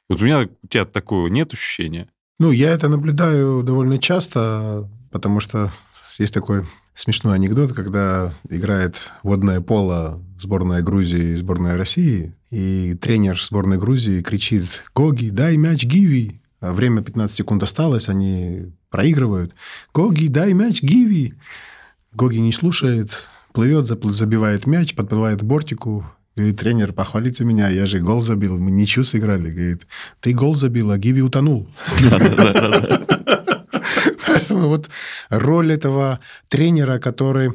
[0.09, 2.09] И вот у меня, у тебя такого нет ощущения?
[2.39, 5.71] Ну, я это наблюдаю довольно часто, потому что
[6.19, 13.41] есть такой смешной анекдот, когда играет водное поло сборная Грузии и сборная России, и тренер
[13.41, 19.53] сборной Грузии кричит «Гоги, дай мяч Гиви!» А время 15 секунд осталось, они проигрывают.
[19.93, 21.33] «Гоги, дай мяч Гиви!»
[22.13, 23.23] Гоги не слушает,
[23.57, 28.69] плывет, забивает мяч, подплывает к бортику, Говорит, тренер, похвалите меня, я же гол забил, мы
[28.69, 29.49] ничью сыграли.
[29.49, 29.87] Говорит,
[30.19, 31.67] ты гол забил, а Гиви утонул.
[34.27, 34.87] Поэтому вот
[35.29, 37.53] роль этого тренера, который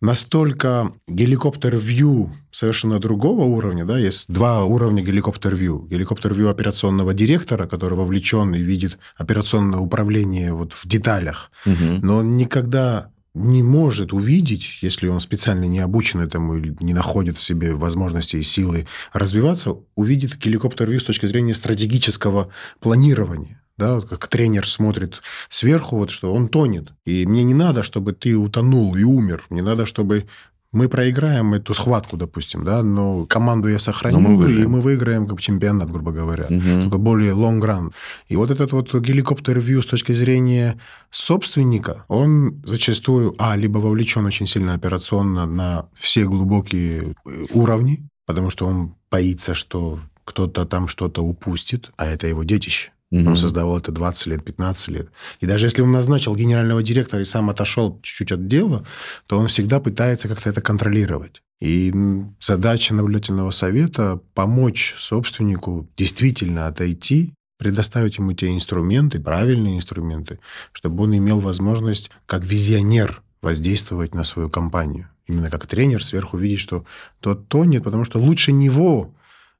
[0.00, 5.86] настолько геликоптер-вью совершенно другого уровня, да, есть два уровня геликоптер-вью.
[5.90, 12.00] Геликоптер-вью операционного директора, который вовлечен и видит операционное управление вот в деталях, Мгм.
[12.02, 17.38] но он никогда не может увидеть, если он специально не обучен этому или не находит
[17.38, 23.62] в себе возможности и силы развиваться, увидит геликоптер-вью с точки зрения стратегического планирования.
[23.78, 26.92] Да, вот как тренер смотрит сверху, вот, что он тонет.
[27.06, 29.46] И мне не надо, чтобы ты утонул и умер.
[29.48, 30.28] Мне надо, чтобы
[30.72, 35.26] мы проиграем эту схватку, допустим, да, но команду я сохраню, Но мы и мы выиграем
[35.26, 36.82] как чемпионат, грубо говоря Мгм.
[36.84, 37.92] только более long run.
[38.28, 40.78] И вот этот вот геликоптер-вью с точки зрения
[41.10, 48.50] собственника, он зачастую, а, либо вовлечен очень сильно операционно на все глубокие э, уровни, потому
[48.50, 52.92] что он боится, что кто-то там что-то упустит, а это его детище.
[53.12, 53.28] Мгм.
[53.28, 55.08] Он создавал это 20 лет, 15 лет.
[55.40, 58.86] И даже если он назначил генерального директора и сам отошел чуть-чуть от дела,
[59.26, 61.42] то он всегда пытается как-то это контролировать.
[61.60, 61.92] И
[62.40, 70.38] задача наблюдательного совета– помочь собственнику действительно отойти, предоставить ему те инструменты, правильные инструменты,
[70.72, 75.10] чтобы он имел возможность как визионер воздействовать на свою компанию.
[75.26, 76.86] Именно как тренер сверху видеть, что
[77.20, 79.14] тот тонет, потому что лучше него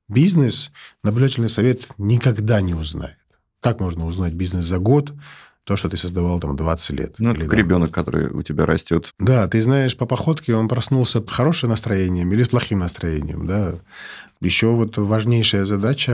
[0.09, 0.73] бизнес
[1.05, 3.19] наблюдательный совет никогда не узнает.
[3.63, 5.13] Как можно узнать бизнес за год,
[5.65, 7.15] то, что ты создавал там 20 лет.
[7.19, 9.13] Ну, Или, как там, ребенок, который у тебя растет.
[9.19, 13.75] Да, ты знаешь, по походке он проснулся с хорошим настроением или с плохим настроением, да.
[14.41, 16.13] Еще вот важнейшая задача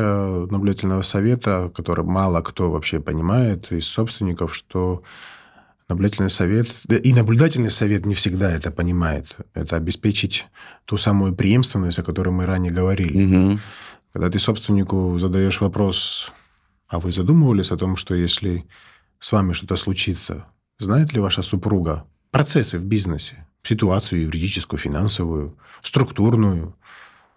[0.50, 5.02] наблюдательного совета, которую мало кто вообще понимает из собственников, что
[5.88, 9.34] наблюдательный совет, да и наблюдательный совет не всегда это понимает.
[9.54, 10.46] Это обеспечить
[10.84, 13.24] ту самую преемственность, о которой мы ранее говорили.
[13.24, 13.60] Угу.
[14.12, 16.30] Когда ты собственнику задаешь вопрос,
[16.88, 18.66] а вы задумывались о том, что если
[19.18, 20.46] с вами что-то случится,
[20.78, 26.74] знает ли ваша супруга процессы в бизнесе, ситуацию юридическую, финансовую, структурную?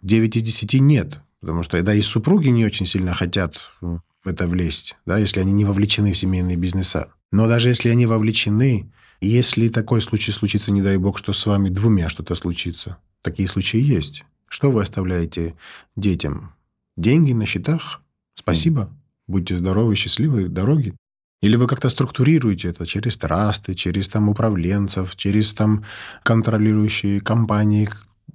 [0.01, 4.47] 9 из 10 нет, потому что да, и супруги не очень сильно хотят в это
[4.47, 7.09] влезть, да, если они не вовлечены в семейные бизнеса.
[7.31, 11.69] Но даже если они вовлечены, если такой случай случится, не дай бог, что с вами
[11.69, 14.23] двумя что-то случится, такие случаи есть.
[14.47, 15.55] Что вы оставляете
[15.95, 16.55] детям?
[16.97, 18.01] Деньги на счетах?
[18.35, 18.91] Спасибо.
[19.31, 20.93] Будьте здоровы, счастливы, дороги.
[21.41, 25.85] Или вы как-то структурируете это через трасты, через там управленцев, через там
[26.23, 27.89] контролирующие компании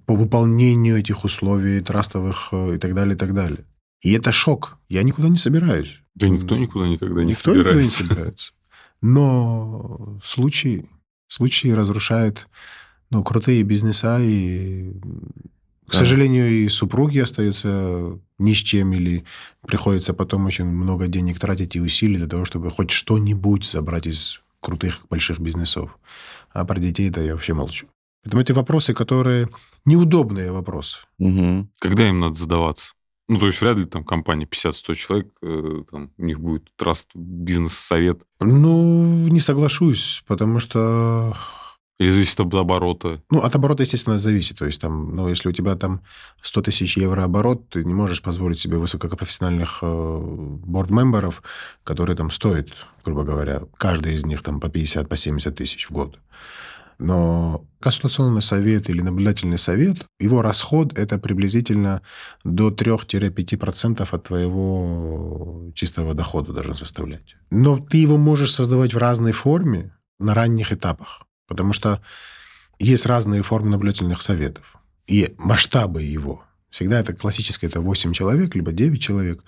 [0.07, 3.65] по выполнению этих условий трастовых э, и так далее, и так далее.
[4.01, 4.79] И это шок.
[4.89, 6.01] Я никуда не собираюсь.
[6.15, 7.83] Да никто никуда никогда не Никто собирается.
[7.83, 8.53] никуда не собирается.
[9.03, 10.89] Но случаи,
[11.29, 12.49] случаи разрушают
[13.11, 14.93] ну, крутые бизнеса, и,
[15.87, 15.99] к Да.
[15.99, 19.25] сожалению, и супруги остаются ни с чем, или
[19.67, 24.41] приходится потом очень много денег тратить и усилий для того, чтобы хоть что-нибудь забрать из
[24.61, 25.97] крутых больших бизнесов.
[26.53, 27.87] А про детей да я вообще молчу.
[28.25, 29.49] Поэтому эти вопросы, которые
[29.85, 30.99] неудобные вопросы.
[31.19, 31.69] Угу.
[31.79, 32.89] Когда им надо задаваться?
[33.29, 37.11] Ну, то есть вряд ли там компания 50-100 человек, э, там, у них будет траст,
[37.15, 38.21] бизнес-совет.
[38.41, 41.37] Ну, не соглашусь, потому что
[41.99, 43.23] Или зависит от оборота.
[43.31, 44.59] Ну, от оборота, естественно, зависит.
[44.59, 46.03] То есть, там, ну, если у тебя там
[46.43, 51.43] 100 тысяч евро оборот, ты не можешь позволить себе высокопрофессиональных борд-мемберов,
[51.85, 52.69] которые там стоят,
[53.05, 56.19] грубо говоря, каждый из них там по 50, по 70 тысяч в год.
[56.99, 62.01] Но консультационный совет или наблюдательный совет, его расход– это приблизительно
[62.45, 67.37] до 3-5% от твоего чистого дохода должен составлять.
[67.51, 71.23] Но ты его можешь создавать в разной форме на ранних этапах.
[71.47, 72.03] Потому что
[72.79, 74.77] есть разные формы наблюдательных советов
[75.07, 76.45] и масштабы его.
[76.71, 79.45] Всегда это классическое, это 8 человек, либо 9 человек.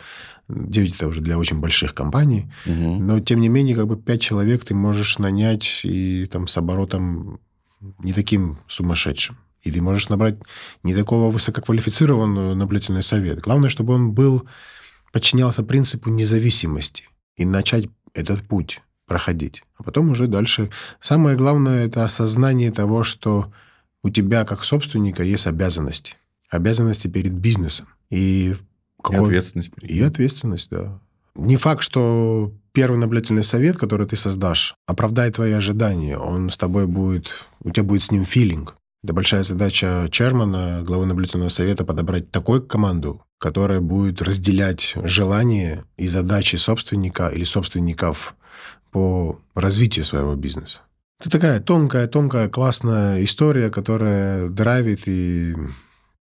[0.49, 2.51] 9 это уже для очень больших компаний.
[2.65, 2.75] Угу.
[2.75, 7.41] Но, тем не менее, как бы 5 человек ты можешь нанять и там с оборотом
[7.99, 9.37] не таким сумасшедшим.
[9.63, 10.37] И ты можешь набрать
[10.83, 13.41] не такого высококвалифицированного наблюдательный совет.
[13.41, 14.49] Главное, чтобы он был,
[15.13, 17.05] подчинялся принципу независимости
[17.37, 19.63] и начать этот путь проходить.
[19.77, 20.71] А потом уже дальше.
[21.01, 23.53] Самое главное– это осознание того, что
[24.05, 26.15] у тебя, как собственника, есть обязанности.
[26.51, 27.87] Обязанности перед бизнесом.
[28.11, 28.57] И, И
[29.03, 29.73] какой- ответственность.
[29.75, 31.01] перед и ответственность, да.
[31.35, 36.17] Не факт, что первый наблюдательный совет, который ты создашь, оправдает твои ожидания.
[36.19, 37.33] Он с тобой будет...
[37.65, 38.77] У тебя будет с ним филинг.
[39.05, 46.09] Это большая задача чермана, главы наблюдательного совета, подобрать такую команду, которая будет разделять желания и
[46.09, 48.35] задачи собственника или собственников
[48.91, 50.81] по развитию своего бизнеса.
[51.21, 55.55] Это такая тонкая, тонкая, классная история, которая драйвит, и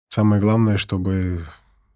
[0.08, 1.44] самое главное, чтобы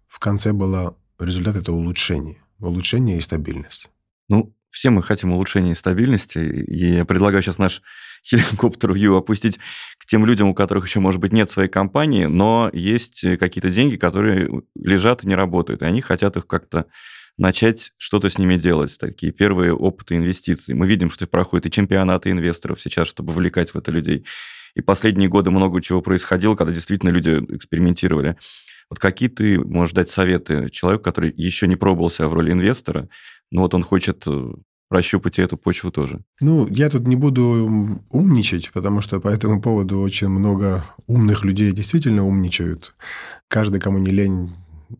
[0.07, 2.41] в конце было результат это улучшение.
[2.59, 3.89] Улучшение и стабильность.
[4.27, 7.81] Ну, все мы хотим улучшения и стабильности, и я предлагаю сейчас наш
[8.23, 9.59] хеликоптер-вью опустить
[9.97, 13.95] к тем людям, у которых еще, может быть, нет своей компании, но есть какие-то деньги,
[13.95, 16.85] которые лежат и не работают, и они хотят их как-то
[17.39, 20.75] начать что-то с ними делать, такие первые опыты инвестиций.
[20.75, 24.25] Мы видим, что проходят и чемпионаты инвесторов сейчас, чтобы вовлекать в это людей.
[24.75, 28.37] И последние годы много чего происходило, когда действительно люди экспериментировали.
[28.89, 33.07] Вот какие ты можешь дать советы человеку, который еще не пробовал себя в роли инвестора,
[33.51, 34.53] но вот он хочет э,
[34.89, 36.21] прощупать и эту почву тоже?
[36.41, 41.71] Ну, я тут не буду умничать, потому что по этому поводу очень много умных людей
[41.71, 42.95] действительно умничают.
[43.47, 44.51] Каждый, кому не лень,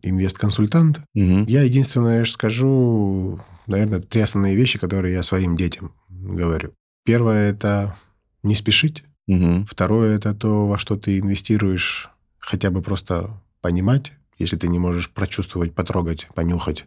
[0.02, 1.00] инвест-консультант.
[1.14, 1.44] Угу.
[1.48, 6.72] Я единственное что скажу, наверное, три основные вещи, которые я своим детям говорю.
[7.04, 7.96] Первое– это
[8.42, 9.04] не спешить.
[9.28, 9.66] Угу.
[9.68, 14.12] Второе– это то, во что ты инвестируешь, хотя бы просто понимать.
[14.38, 16.86] Если ты не можешь прочувствовать, потрогать, понюхать,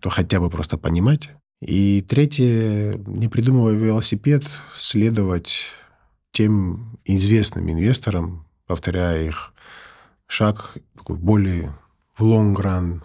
[0.00, 1.30] то хотя бы просто понимать.
[1.60, 4.44] И третье– не придумывая велосипед,
[4.76, 5.66] следовать
[6.32, 9.54] тем известным инвесторам, повторяя их
[10.26, 11.74] шаг такой более
[12.18, 13.02] в лонг-ран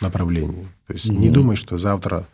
[0.00, 0.66] направлении.
[0.86, 1.32] То есть не Мгм.
[1.34, 2.26] думай, что завтра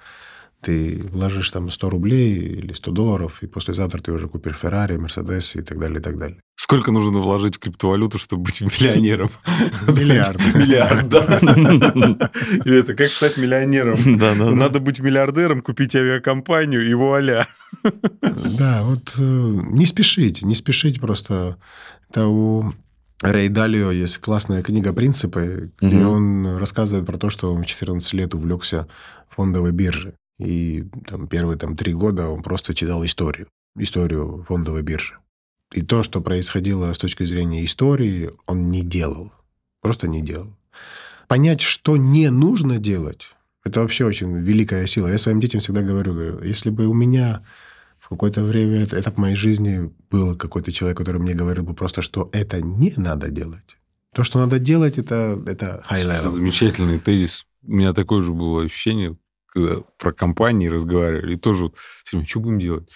[0.62, 5.56] ты вложишь там 100 рублей или 100 долларов, и послезавтра ты уже купишь Феррари, Мерседес
[5.56, 6.38] и так далее, и так далее.
[6.56, 9.30] Сколько нужно вложить в криптовалюту, чтобы быть миллионером?
[9.88, 10.38] Миллиард.
[10.54, 11.24] Миллиард, да.
[12.64, 14.18] Или это как стать миллионером?
[14.18, 14.50] Да, да, да.
[14.50, 17.46] Надо быть миллиардером, купить авиакомпанию и вуаля.
[18.22, 21.56] Да, вот э, не спешите, не спешите просто.
[22.10, 22.74] Это у
[23.22, 26.08] Рэй Далио есть классная книга «Принципы», где Мгм.
[26.08, 28.88] он рассказывает про то, что он в 14 лет увлекся
[29.28, 30.14] фондовой биржей.
[30.38, 35.14] И там, первые там, три года он просто читал историю, историю фондовой биржи.
[35.74, 39.32] И то, что происходило с точки зрения истории, он не делал.
[39.82, 40.56] Просто не делал.
[41.28, 43.28] Понять, что не нужно делать,
[43.64, 45.08] это вообще очень великая сила.
[45.08, 47.44] Я своим детям всегда говорю, говорю, если бы у меня
[48.10, 52.28] какое-то время, это- этап моей жизни был какой-то человек, который мне говорил бы просто, что
[52.32, 53.76] это не надо делать.
[54.14, 56.32] То, что надо делать, это, это high level.
[56.32, 57.46] Замечательный тезис.
[57.62, 61.34] У меня такое же было ощущение, когда про компании разговаривали.
[61.34, 61.76] И тоже вот,
[62.26, 62.88] что будем делать?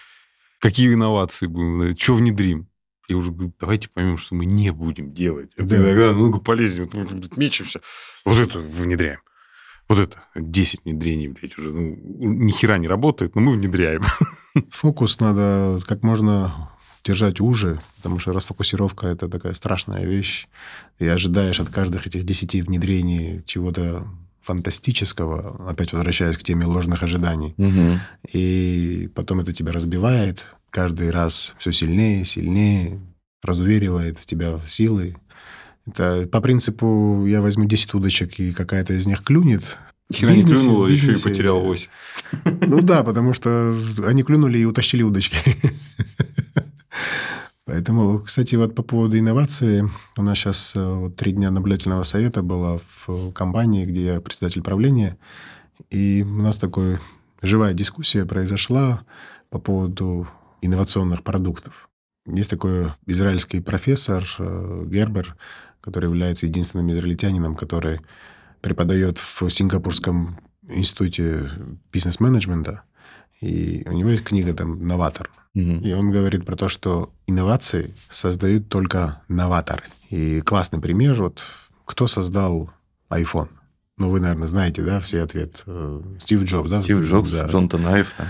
[0.59, 1.95] Какие инновации будем?
[1.97, 2.67] Что внедрим?
[3.07, 5.51] Я уже говорю, давайте поймем, что мы не будем делать.
[5.55, 5.77] Это Да.
[5.77, 6.89] иногда много полезнее.
[6.91, 7.07] Мы
[7.37, 7.79] мечемся.
[8.25, 9.19] Вот это внедряем.
[9.87, 11.71] Вот это 10 внедрений, блядь, уже.
[11.71, 14.03] Ну, ни хера не работает, но мы внедряем.
[14.71, 16.71] Фокус надо как можно
[17.03, 20.47] держать уже, потому что расфокусировка– это такая страшная вещь.
[20.97, 24.07] И ожидаешь от каждых этих десяти внедрений чего-то
[24.41, 27.53] фантастического, опять возвращаясь к теме ложных ожиданий.
[27.57, 27.99] Мгм.
[28.31, 32.99] И потом это тебя разбивает каждый раз все сильнее, сильнее,
[33.41, 35.15] разуверивает в тебя силы.
[35.87, 39.77] Это по принципу я возьму 10 удочек, и какая-то из них клюнет.
[40.13, 41.89] Хера не в еще и потерял 8.
[42.67, 43.75] Ну да, потому что
[44.05, 45.37] они клюнули и утащили удочки.
[47.65, 52.43] Поэтому, кстати, вот по поводу инновации, у нас сейчас э, вот три дня наблюдательного совета
[52.43, 55.17] было в компании, где я председатель правления,
[55.89, 56.99] и у нас такая
[57.41, 59.03] живая дискуссия произошла
[59.49, 60.27] по поводу
[60.61, 61.89] инновационных продуктов.
[62.27, 65.35] Есть такой израильский профессор э, Гербер,
[65.85, 68.01] который является единственным израильтянином, который
[68.61, 71.49] преподает в Сингапурском институте
[71.93, 72.81] бизнес-менеджмента.
[73.39, 75.29] И у него есть книга там «Новатор».
[75.53, 75.79] Мгм.
[75.79, 79.83] И он говорит про то, что инновации создают только новаторы.
[80.09, 81.43] И классный пример, вот
[81.85, 82.71] кто создал
[83.09, 83.49] iPhone?
[83.97, 85.63] Ну, вы, наверное, знаете, да, все ответ.
[85.67, 86.81] Э, Стив Джобс, да?
[86.81, 87.45] Стив Джобс, Да.
[87.45, 88.27] Джон Танаев, там,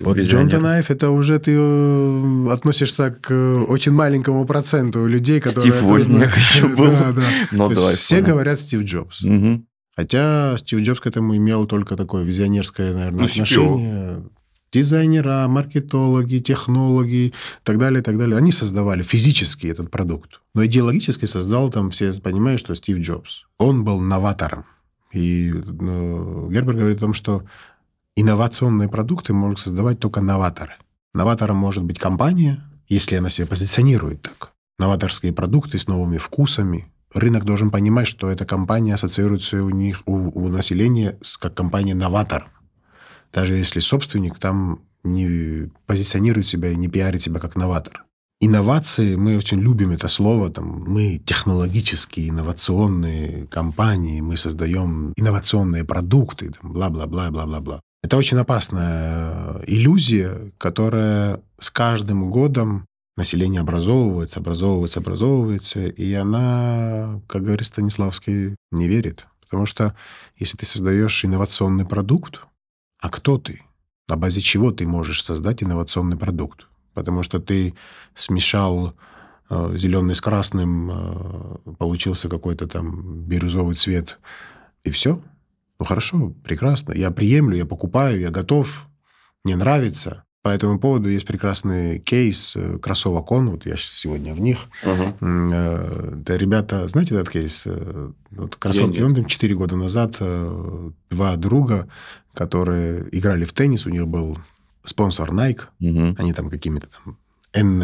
[0.00, 0.18] Вот.
[0.18, 5.70] Джон Танаев, это уже ты э, относишься к э, очень маленькому проценту людей, которые...
[5.70, 6.86] Стив Возняк еще был.
[6.92, 7.22] Да, да.
[7.52, 9.20] Но есть все говорят Стив Джобс.
[9.22, 9.66] Мгм.
[9.94, 14.22] Хотя Стив Джобс к этому имел только такое визионерское, наверное, Ну, отношение.
[14.72, 18.36] Дизайнера, маркетологи, технологи и так далее, и так далее.
[18.36, 20.40] Они создавали физически этот продукт.
[20.54, 23.46] Но идеологически создал там, все понимают, что Стив Джобс.
[23.58, 24.64] Он был новатором.
[25.12, 27.42] И ну, Гербер говорит о том, что
[28.14, 30.74] инновационные продукты могут создавать только новаторы.
[31.14, 34.52] Новатором может быть компания, если она себя позиционирует так.
[34.78, 36.86] Новаторские продукты с новыми вкусами.
[37.12, 42.46] Рынок должен понимать, что эта компания ассоциируется у них, у, у населения как компания-новатор.
[43.32, 48.04] Даже если собственник там не позиционирует себя и не пиарит себя как новатор.
[48.42, 56.50] Инновации, мы очень любим это слово, там, мы технологические, инновационные компании, мы создаем инновационные продукты,
[56.62, 57.80] бла-бла-бла, бла-бла-бла.
[58.02, 62.86] Это очень опасная э, иллюзия, которая с каждым годом
[63.18, 69.26] население образовывается, образовывается, образовывается, и она, как говорит Станиславский, не верит.
[69.42, 69.94] Потому что
[70.38, 72.40] если ты создаешь инновационный продукт,
[73.00, 73.62] а кто ты?
[74.08, 76.66] На базе чего ты можешь создать инновационный продукт?
[76.94, 77.74] Потому что ты
[78.14, 78.94] смешал
[79.48, 84.18] э, зеленый с красным, э, получился какой-то там бирюзовый цвет,
[84.84, 85.22] и все.
[85.78, 86.92] Ну хорошо, прекрасно.
[86.92, 88.86] Я приемлю, я покупаю, я готов.
[89.44, 90.24] Мне нравится.
[90.42, 93.50] По этому поводу есть прекрасный кейс э, кроссовок он.
[93.50, 94.68] Вот я сегодня в них.
[95.20, 97.64] Э, Это ребята, знаете этот кейс?
[97.66, 100.16] Э, Вот кроссовки он там 4 года назад
[101.10, 101.88] два друга,
[102.32, 104.38] которые играли в теннис, у них был
[104.84, 106.16] спонсор Nike, Мгм.
[106.18, 107.18] они там какими-то там
[107.52, 107.82] N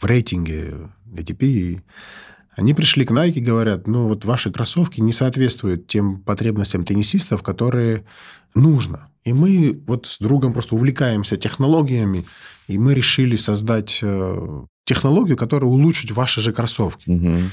[0.00, 1.42] в рейтинге ATP.
[1.46, 1.80] и
[2.56, 7.42] Они пришли к Nike и говорят, ну вот ваши кроссовки не соответствуют тем потребностям теннисистов,
[7.42, 8.04] которые
[8.54, 9.08] нужно.
[9.24, 12.24] И мы вот с другом просто увлекаемся технологиями,
[12.66, 17.08] и мы решили создать э, технологию, которая улучшит ваши же кроссовки.
[17.10, 17.52] Мгм.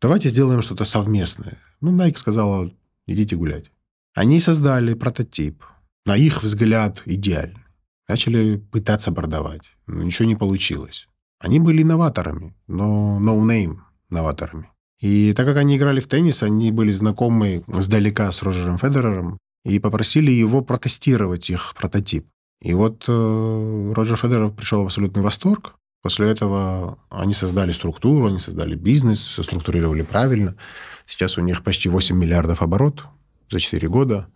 [0.00, 1.58] Давайте сделаем что-то совместное.
[1.80, 2.70] Ну, Nike сказала,
[3.06, 3.70] идите гулять.
[4.14, 5.62] Они создали прототип.
[6.06, 7.64] На их взгляд, идеальный.
[8.08, 9.62] Начали пытаться продавать.
[9.86, 11.06] Но ничего не получилось.
[11.38, 13.78] Они были новаторами, но no name
[14.10, 14.68] новаторами.
[15.00, 19.78] И так как они играли в теннис, они были знакомы сдалека с Роджером Федерером и
[19.78, 22.26] попросили его протестировать их прототип.
[22.62, 28.38] И вот э, Роджер Федерер пришел в абсолютный восторг, После этого они создали структуру, они
[28.38, 30.56] создали бизнес, все структурировали правильно.
[31.04, 33.04] Сейчас у них почти 8 миллиардов оборот
[33.50, 34.28] за 4 года.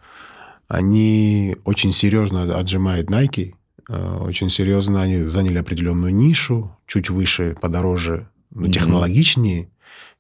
[0.69, 3.55] Они очень серьезно отжимают Nike,
[3.89, 9.71] э, очень серьезно они заняли определенную нишу, чуть выше, подороже, но технологичнее.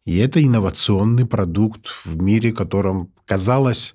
[0.06, 3.94] И это инновационный продукт в мире, в котором казалось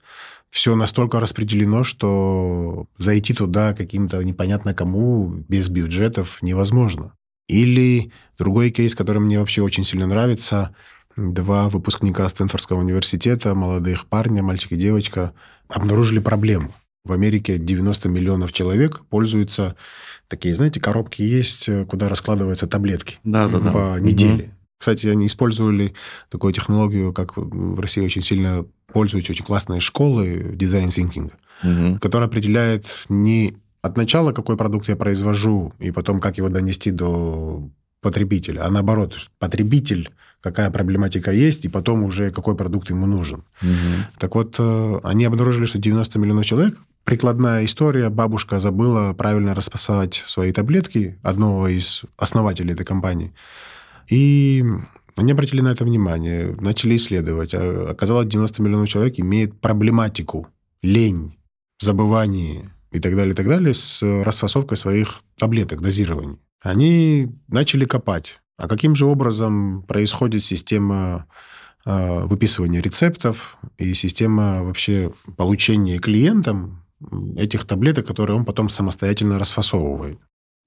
[0.50, 7.14] все настолько распределено, что зайти туда каким-то непонятно кому без бюджетов невозможно.
[7.48, 10.76] Или другой кейс, который мне вообще очень сильно нравится.
[11.16, 15.34] Два выпускника Стэнфордского университета, молодых парня, мальчик и девочка,
[15.68, 16.74] обнаружили проблему.
[17.06, 19.76] В Америке 90 миллионов человек пользуются
[20.28, 23.72] такие, знаете, коробки есть, куда раскладываются таблетки да, да, да.
[23.72, 24.44] по неделе.
[24.44, 24.52] Угу.
[24.80, 25.94] Кстати, они использовали
[26.30, 31.32] такую технологию, как в России очень сильно пользуются очень классные школы дизайн thinking,
[31.64, 32.00] угу.
[32.00, 37.70] которая определяет не от начала, какой продукт я произвожу, и потом, как его донести до
[38.02, 40.10] потребителя, а наоборот, потребитель,
[40.42, 43.44] какая проблематика есть, и потом уже какой продукт ему нужен.
[43.62, 44.20] Угу.
[44.20, 48.10] Так вот, э, они обнаружили, что 90 миллионов человек прикладная история.
[48.10, 53.34] Бабушка забыла правильно распасовать свои таблетки одного из основателей этой компании.
[54.10, 54.64] И
[55.16, 57.54] они обратили на это внимание, начали исследовать.
[57.54, 60.48] А оказалось, 90 миллионов человек имеет проблематику,
[60.82, 61.38] лень,
[61.80, 66.38] забывание и так далее, и так далее с расфасовкой своих таблеток, дозирований.
[66.62, 68.40] Они начали копать.
[68.58, 71.28] А каким же образом происходит система
[71.86, 76.84] а, выписывания рецептов и система вообще получения клиентам
[77.38, 80.20] этих таблеток, которые он потом самостоятельно расфасовывает.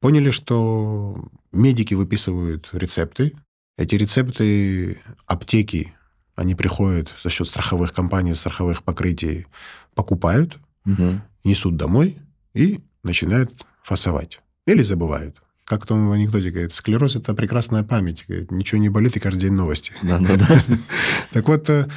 [0.03, 3.35] Поняли, что медики выписывают рецепты.
[3.79, 5.95] Эти рецепты аптеки,
[6.35, 9.47] они приходят за счет страховых компаний, страховых покрытий,
[9.95, 11.21] покупают, угу.
[11.45, 12.19] несут домой
[12.53, 13.53] и начинают
[13.85, 14.41] фасовать.
[14.67, 15.41] Или забывают.
[15.65, 18.25] Как в том анекдоте говорит, склероз– это прекрасная память.
[18.27, 19.93] Говорит, ничего не болит, и каждый день новости.
[21.31, 21.89] Так вот, э,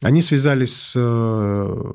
[0.00, 1.92] они связались с э,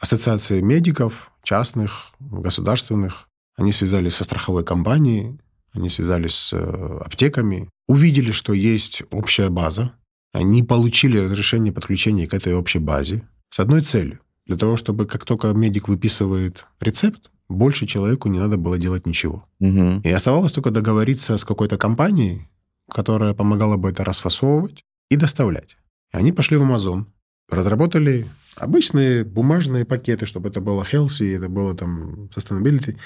[0.00, 3.28] ассоциацией медиков, частных, государственных,
[3.62, 5.38] они связались со страховой компанией,
[5.72, 9.92] они связались с э, аптеками, увидели, что есть общая база,
[10.32, 14.18] они получили разрешение подключения к этой общей базе с одной целью.
[14.46, 19.46] Для того, чтобы как только медик выписывает рецепт, больше человеку не надо было делать ничего.
[19.60, 20.00] Угу.
[20.02, 22.48] И оставалось только договориться с какой-то компанией,
[22.90, 25.76] которая помогала бы это расфасовывать и доставлять.
[26.12, 27.04] И они пошли в Amazon,
[27.48, 32.96] разработали обычные бумажные пакеты, чтобы это было healthy, это было там sustainability.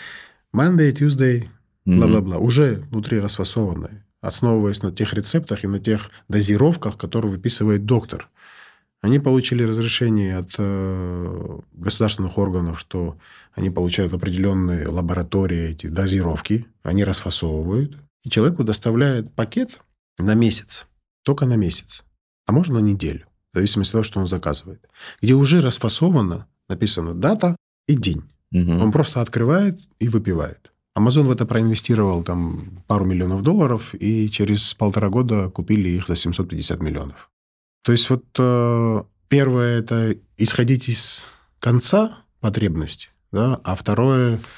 [0.56, 1.48] Monday, Tuesday,
[1.84, 2.42] бла-бла-бла, mm-hmm.
[2.42, 8.30] уже внутри расфасованные, основываясь на тех рецептах и на тех дозировках, которые выписывает доктор.
[9.02, 13.18] Они получили разрешение от э, государственных органов, что
[13.52, 19.82] они получают определенные лаборатории эти дозировки, они расфасовывают, и человеку доставляют пакет
[20.18, 20.86] на месяц,
[21.22, 22.02] только на месяц,
[22.46, 24.88] а можно на неделю, в зависимости от того, что он заказывает,
[25.20, 27.54] где уже расфасовано, написано дата
[27.86, 28.22] и день.
[28.52, 28.72] Угу.
[28.72, 30.72] Он просто открывает и выпивает.
[30.96, 36.16] Amazon в это проинвестировал там пару миллионов долларов, и через полтора года купили их за
[36.16, 37.30] 750 миллионов.
[37.82, 41.26] То есть вот э, первое– это исходить из
[41.60, 44.40] конца потребности, да, а второе–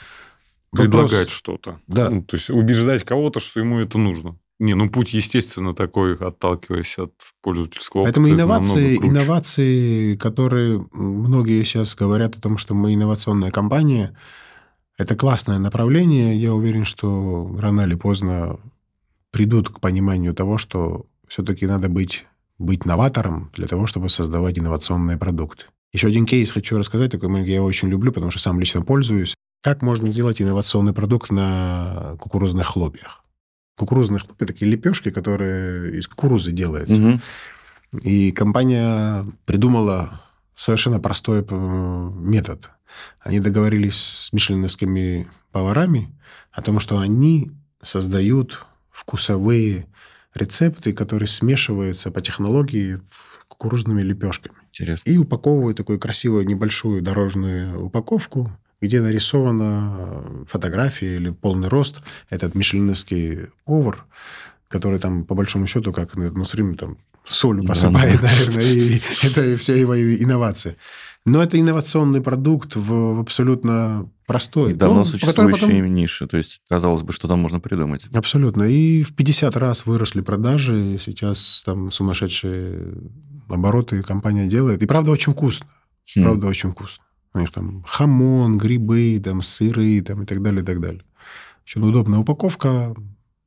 [0.70, 1.80] Предлагать что-то.
[1.86, 2.10] Да.
[2.10, 4.36] Ну, то есть убеждать кого-то, что ему это нужно.
[4.58, 8.20] Не, ну путь, естественно, такой, отталкиваясь от пользовательского опыта.
[8.20, 14.16] Поэтому инновации, инновации, которые многие сейчас говорят о том, что мы инновационная компания,
[14.96, 16.36] это классное направление.
[16.36, 18.58] Я уверен, что рано или поздно
[19.30, 22.26] придут к пониманию того, что все-таки надо быть,
[22.58, 25.66] быть новатором для того, чтобы создавать инновационные продукты.
[25.92, 29.34] Еще один кейс хочу рассказать, такой я его очень люблю, потому что сам лично пользуюсь.
[29.62, 33.22] Как можно сделать инновационный продукт на кукурузных хлопьях?
[33.78, 37.02] Кукурузных хлопья, такие лепешки, которые из кукурузы делаются.
[37.02, 37.20] Угу.
[38.02, 40.20] И компания придумала
[40.56, 42.70] совершенно простой э, метод.
[43.20, 46.14] Они договорились с мишленовскими поварами
[46.52, 47.52] о том, что они
[47.82, 49.86] создают вкусовые
[50.34, 53.00] рецепты, которые смешиваются по технологии
[53.46, 54.56] кукурузными лепешками.
[54.70, 55.10] Интересно.
[55.10, 58.50] И упаковывают такую красивую небольшую дорожную упаковку
[58.80, 62.00] где нарисована э, фотография или полный рост,
[62.30, 64.04] этот мишленовский повар,
[64.68, 69.00] который там, по большому счету, как ну, все время там солью посыпает, да, наверное, и
[69.22, 70.76] это все его инновации.
[71.24, 74.72] Но это инновационный продукт в абсолютно простой.
[74.72, 75.94] Давно ну, существующей потом...
[75.94, 76.26] нише.
[76.26, 78.06] То есть, казалось бы, что там можно придумать.
[78.14, 78.62] Абсолютно.
[78.62, 80.98] И в 50 раз выросли продажи.
[81.04, 82.94] Сейчас там сумасшедшие
[83.48, 84.82] обороты компания делает.
[84.82, 85.66] И правда очень вкусно.
[86.14, 86.22] Хм.
[86.22, 87.04] Правда очень вкусно.
[87.38, 91.02] Них там хамон, грибы, там, сыры там, и так далее, и так далее.
[91.64, 92.94] Очень удобная упаковка,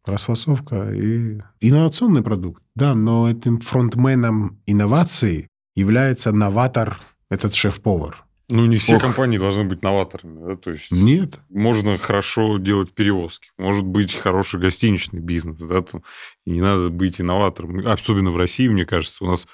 [0.05, 2.61] расфасовка и инновационный продукт.
[2.75, 8.25] Да, но этим фронтменом инноваций является новатор, этот шеф-повар.
[8.49, 9.01] Ну, не все Ох.
[9.01, 10.45] компании должны быть новаторами.
[10.45, 10.55] Да?
[10.57, 11.39] То есть Нет.
[11.49, 13.51] можно хорошо делать перевозки.
[13.57, 15.57] Может быть хороший гостиничный бизнес.
[15.61, 15.81] Да?
[15.81, 16.03] там,
[16.45, 17.87] и не надо быть инноватором.
[17.87, 19.47] Особенно в России, мне кажется, у нас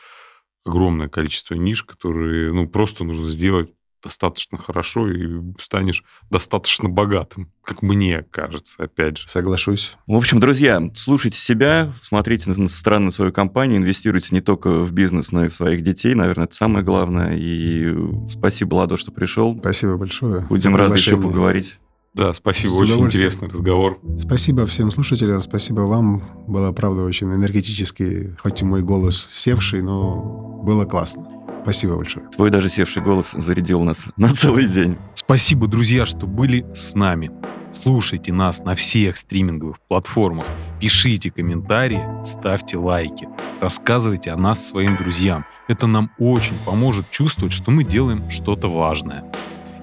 [0.66, 3.72] огромное количество ниш, которые ну, просто нужно сделать
[4.08, 9.28] достаточно хорошо, и станешь достаточно богатым, как мне кажется, опять же.
[9.30, 9.96] Соглашусь.
[10.08, 14.70] В общем, друзья, слушайте себя, смотрите на- со стороны на свою компанию, инвестируйте не только
[14.84, 16.14] в бизнес, но и в своих детей.
[16.16, 17.36] Наверное, это самое главное.
[17.38, 17.94] И
[18.30, 19.58] спасибо, Ладо, что пришел.
[19.60, 20.42] Спасибо большое.
[20.50, 21.80] Будем рады еще поговорить.
[22.14, 24.00] Да, спасибо, очень интересный разговор.
[24.20, 26.24] Спасибо всем слушателям, спасибо вам.
[26.48, 31.28] Было, правда, очень энергетически, хоть и мой голос севший, но было классно.
[31.68, 32.26] Спасибо большое.
[32.30, 34.96] Твой даже севший голос зарядил нас на целый день.
[35.16, 37.30] Спасибо, друзья, что были с нами.
[37.74, 40.46] Слушайте нас на всех стриминговых платформах.
[40.80, 43.28] Пишите комментарии, ставьте лайки.
[43.60, 45.46] Рассказывайте о нас своим друзьям.
[45.68, 49.26] Это нам очень поможет чувствовать, что мы делаем что-то важное.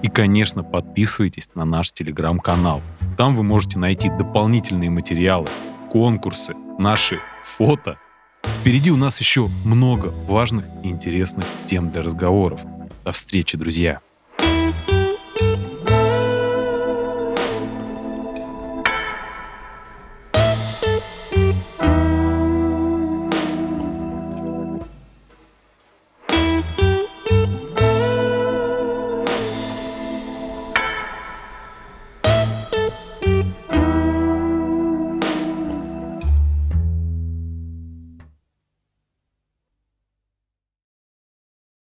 [0.01, 2.81] И, конечно, подписывайтесь на наш телеграм-канал.
[3.15, 5.49] Там вы можете найти дополнительные материалы,
[5.91, 7.99] конкурсы, наши фото.
[8.61, 12.61] Впереди у нас еще много важных и интересных тем для разговоров.
[13.03, 14.01] До встречи, друзья!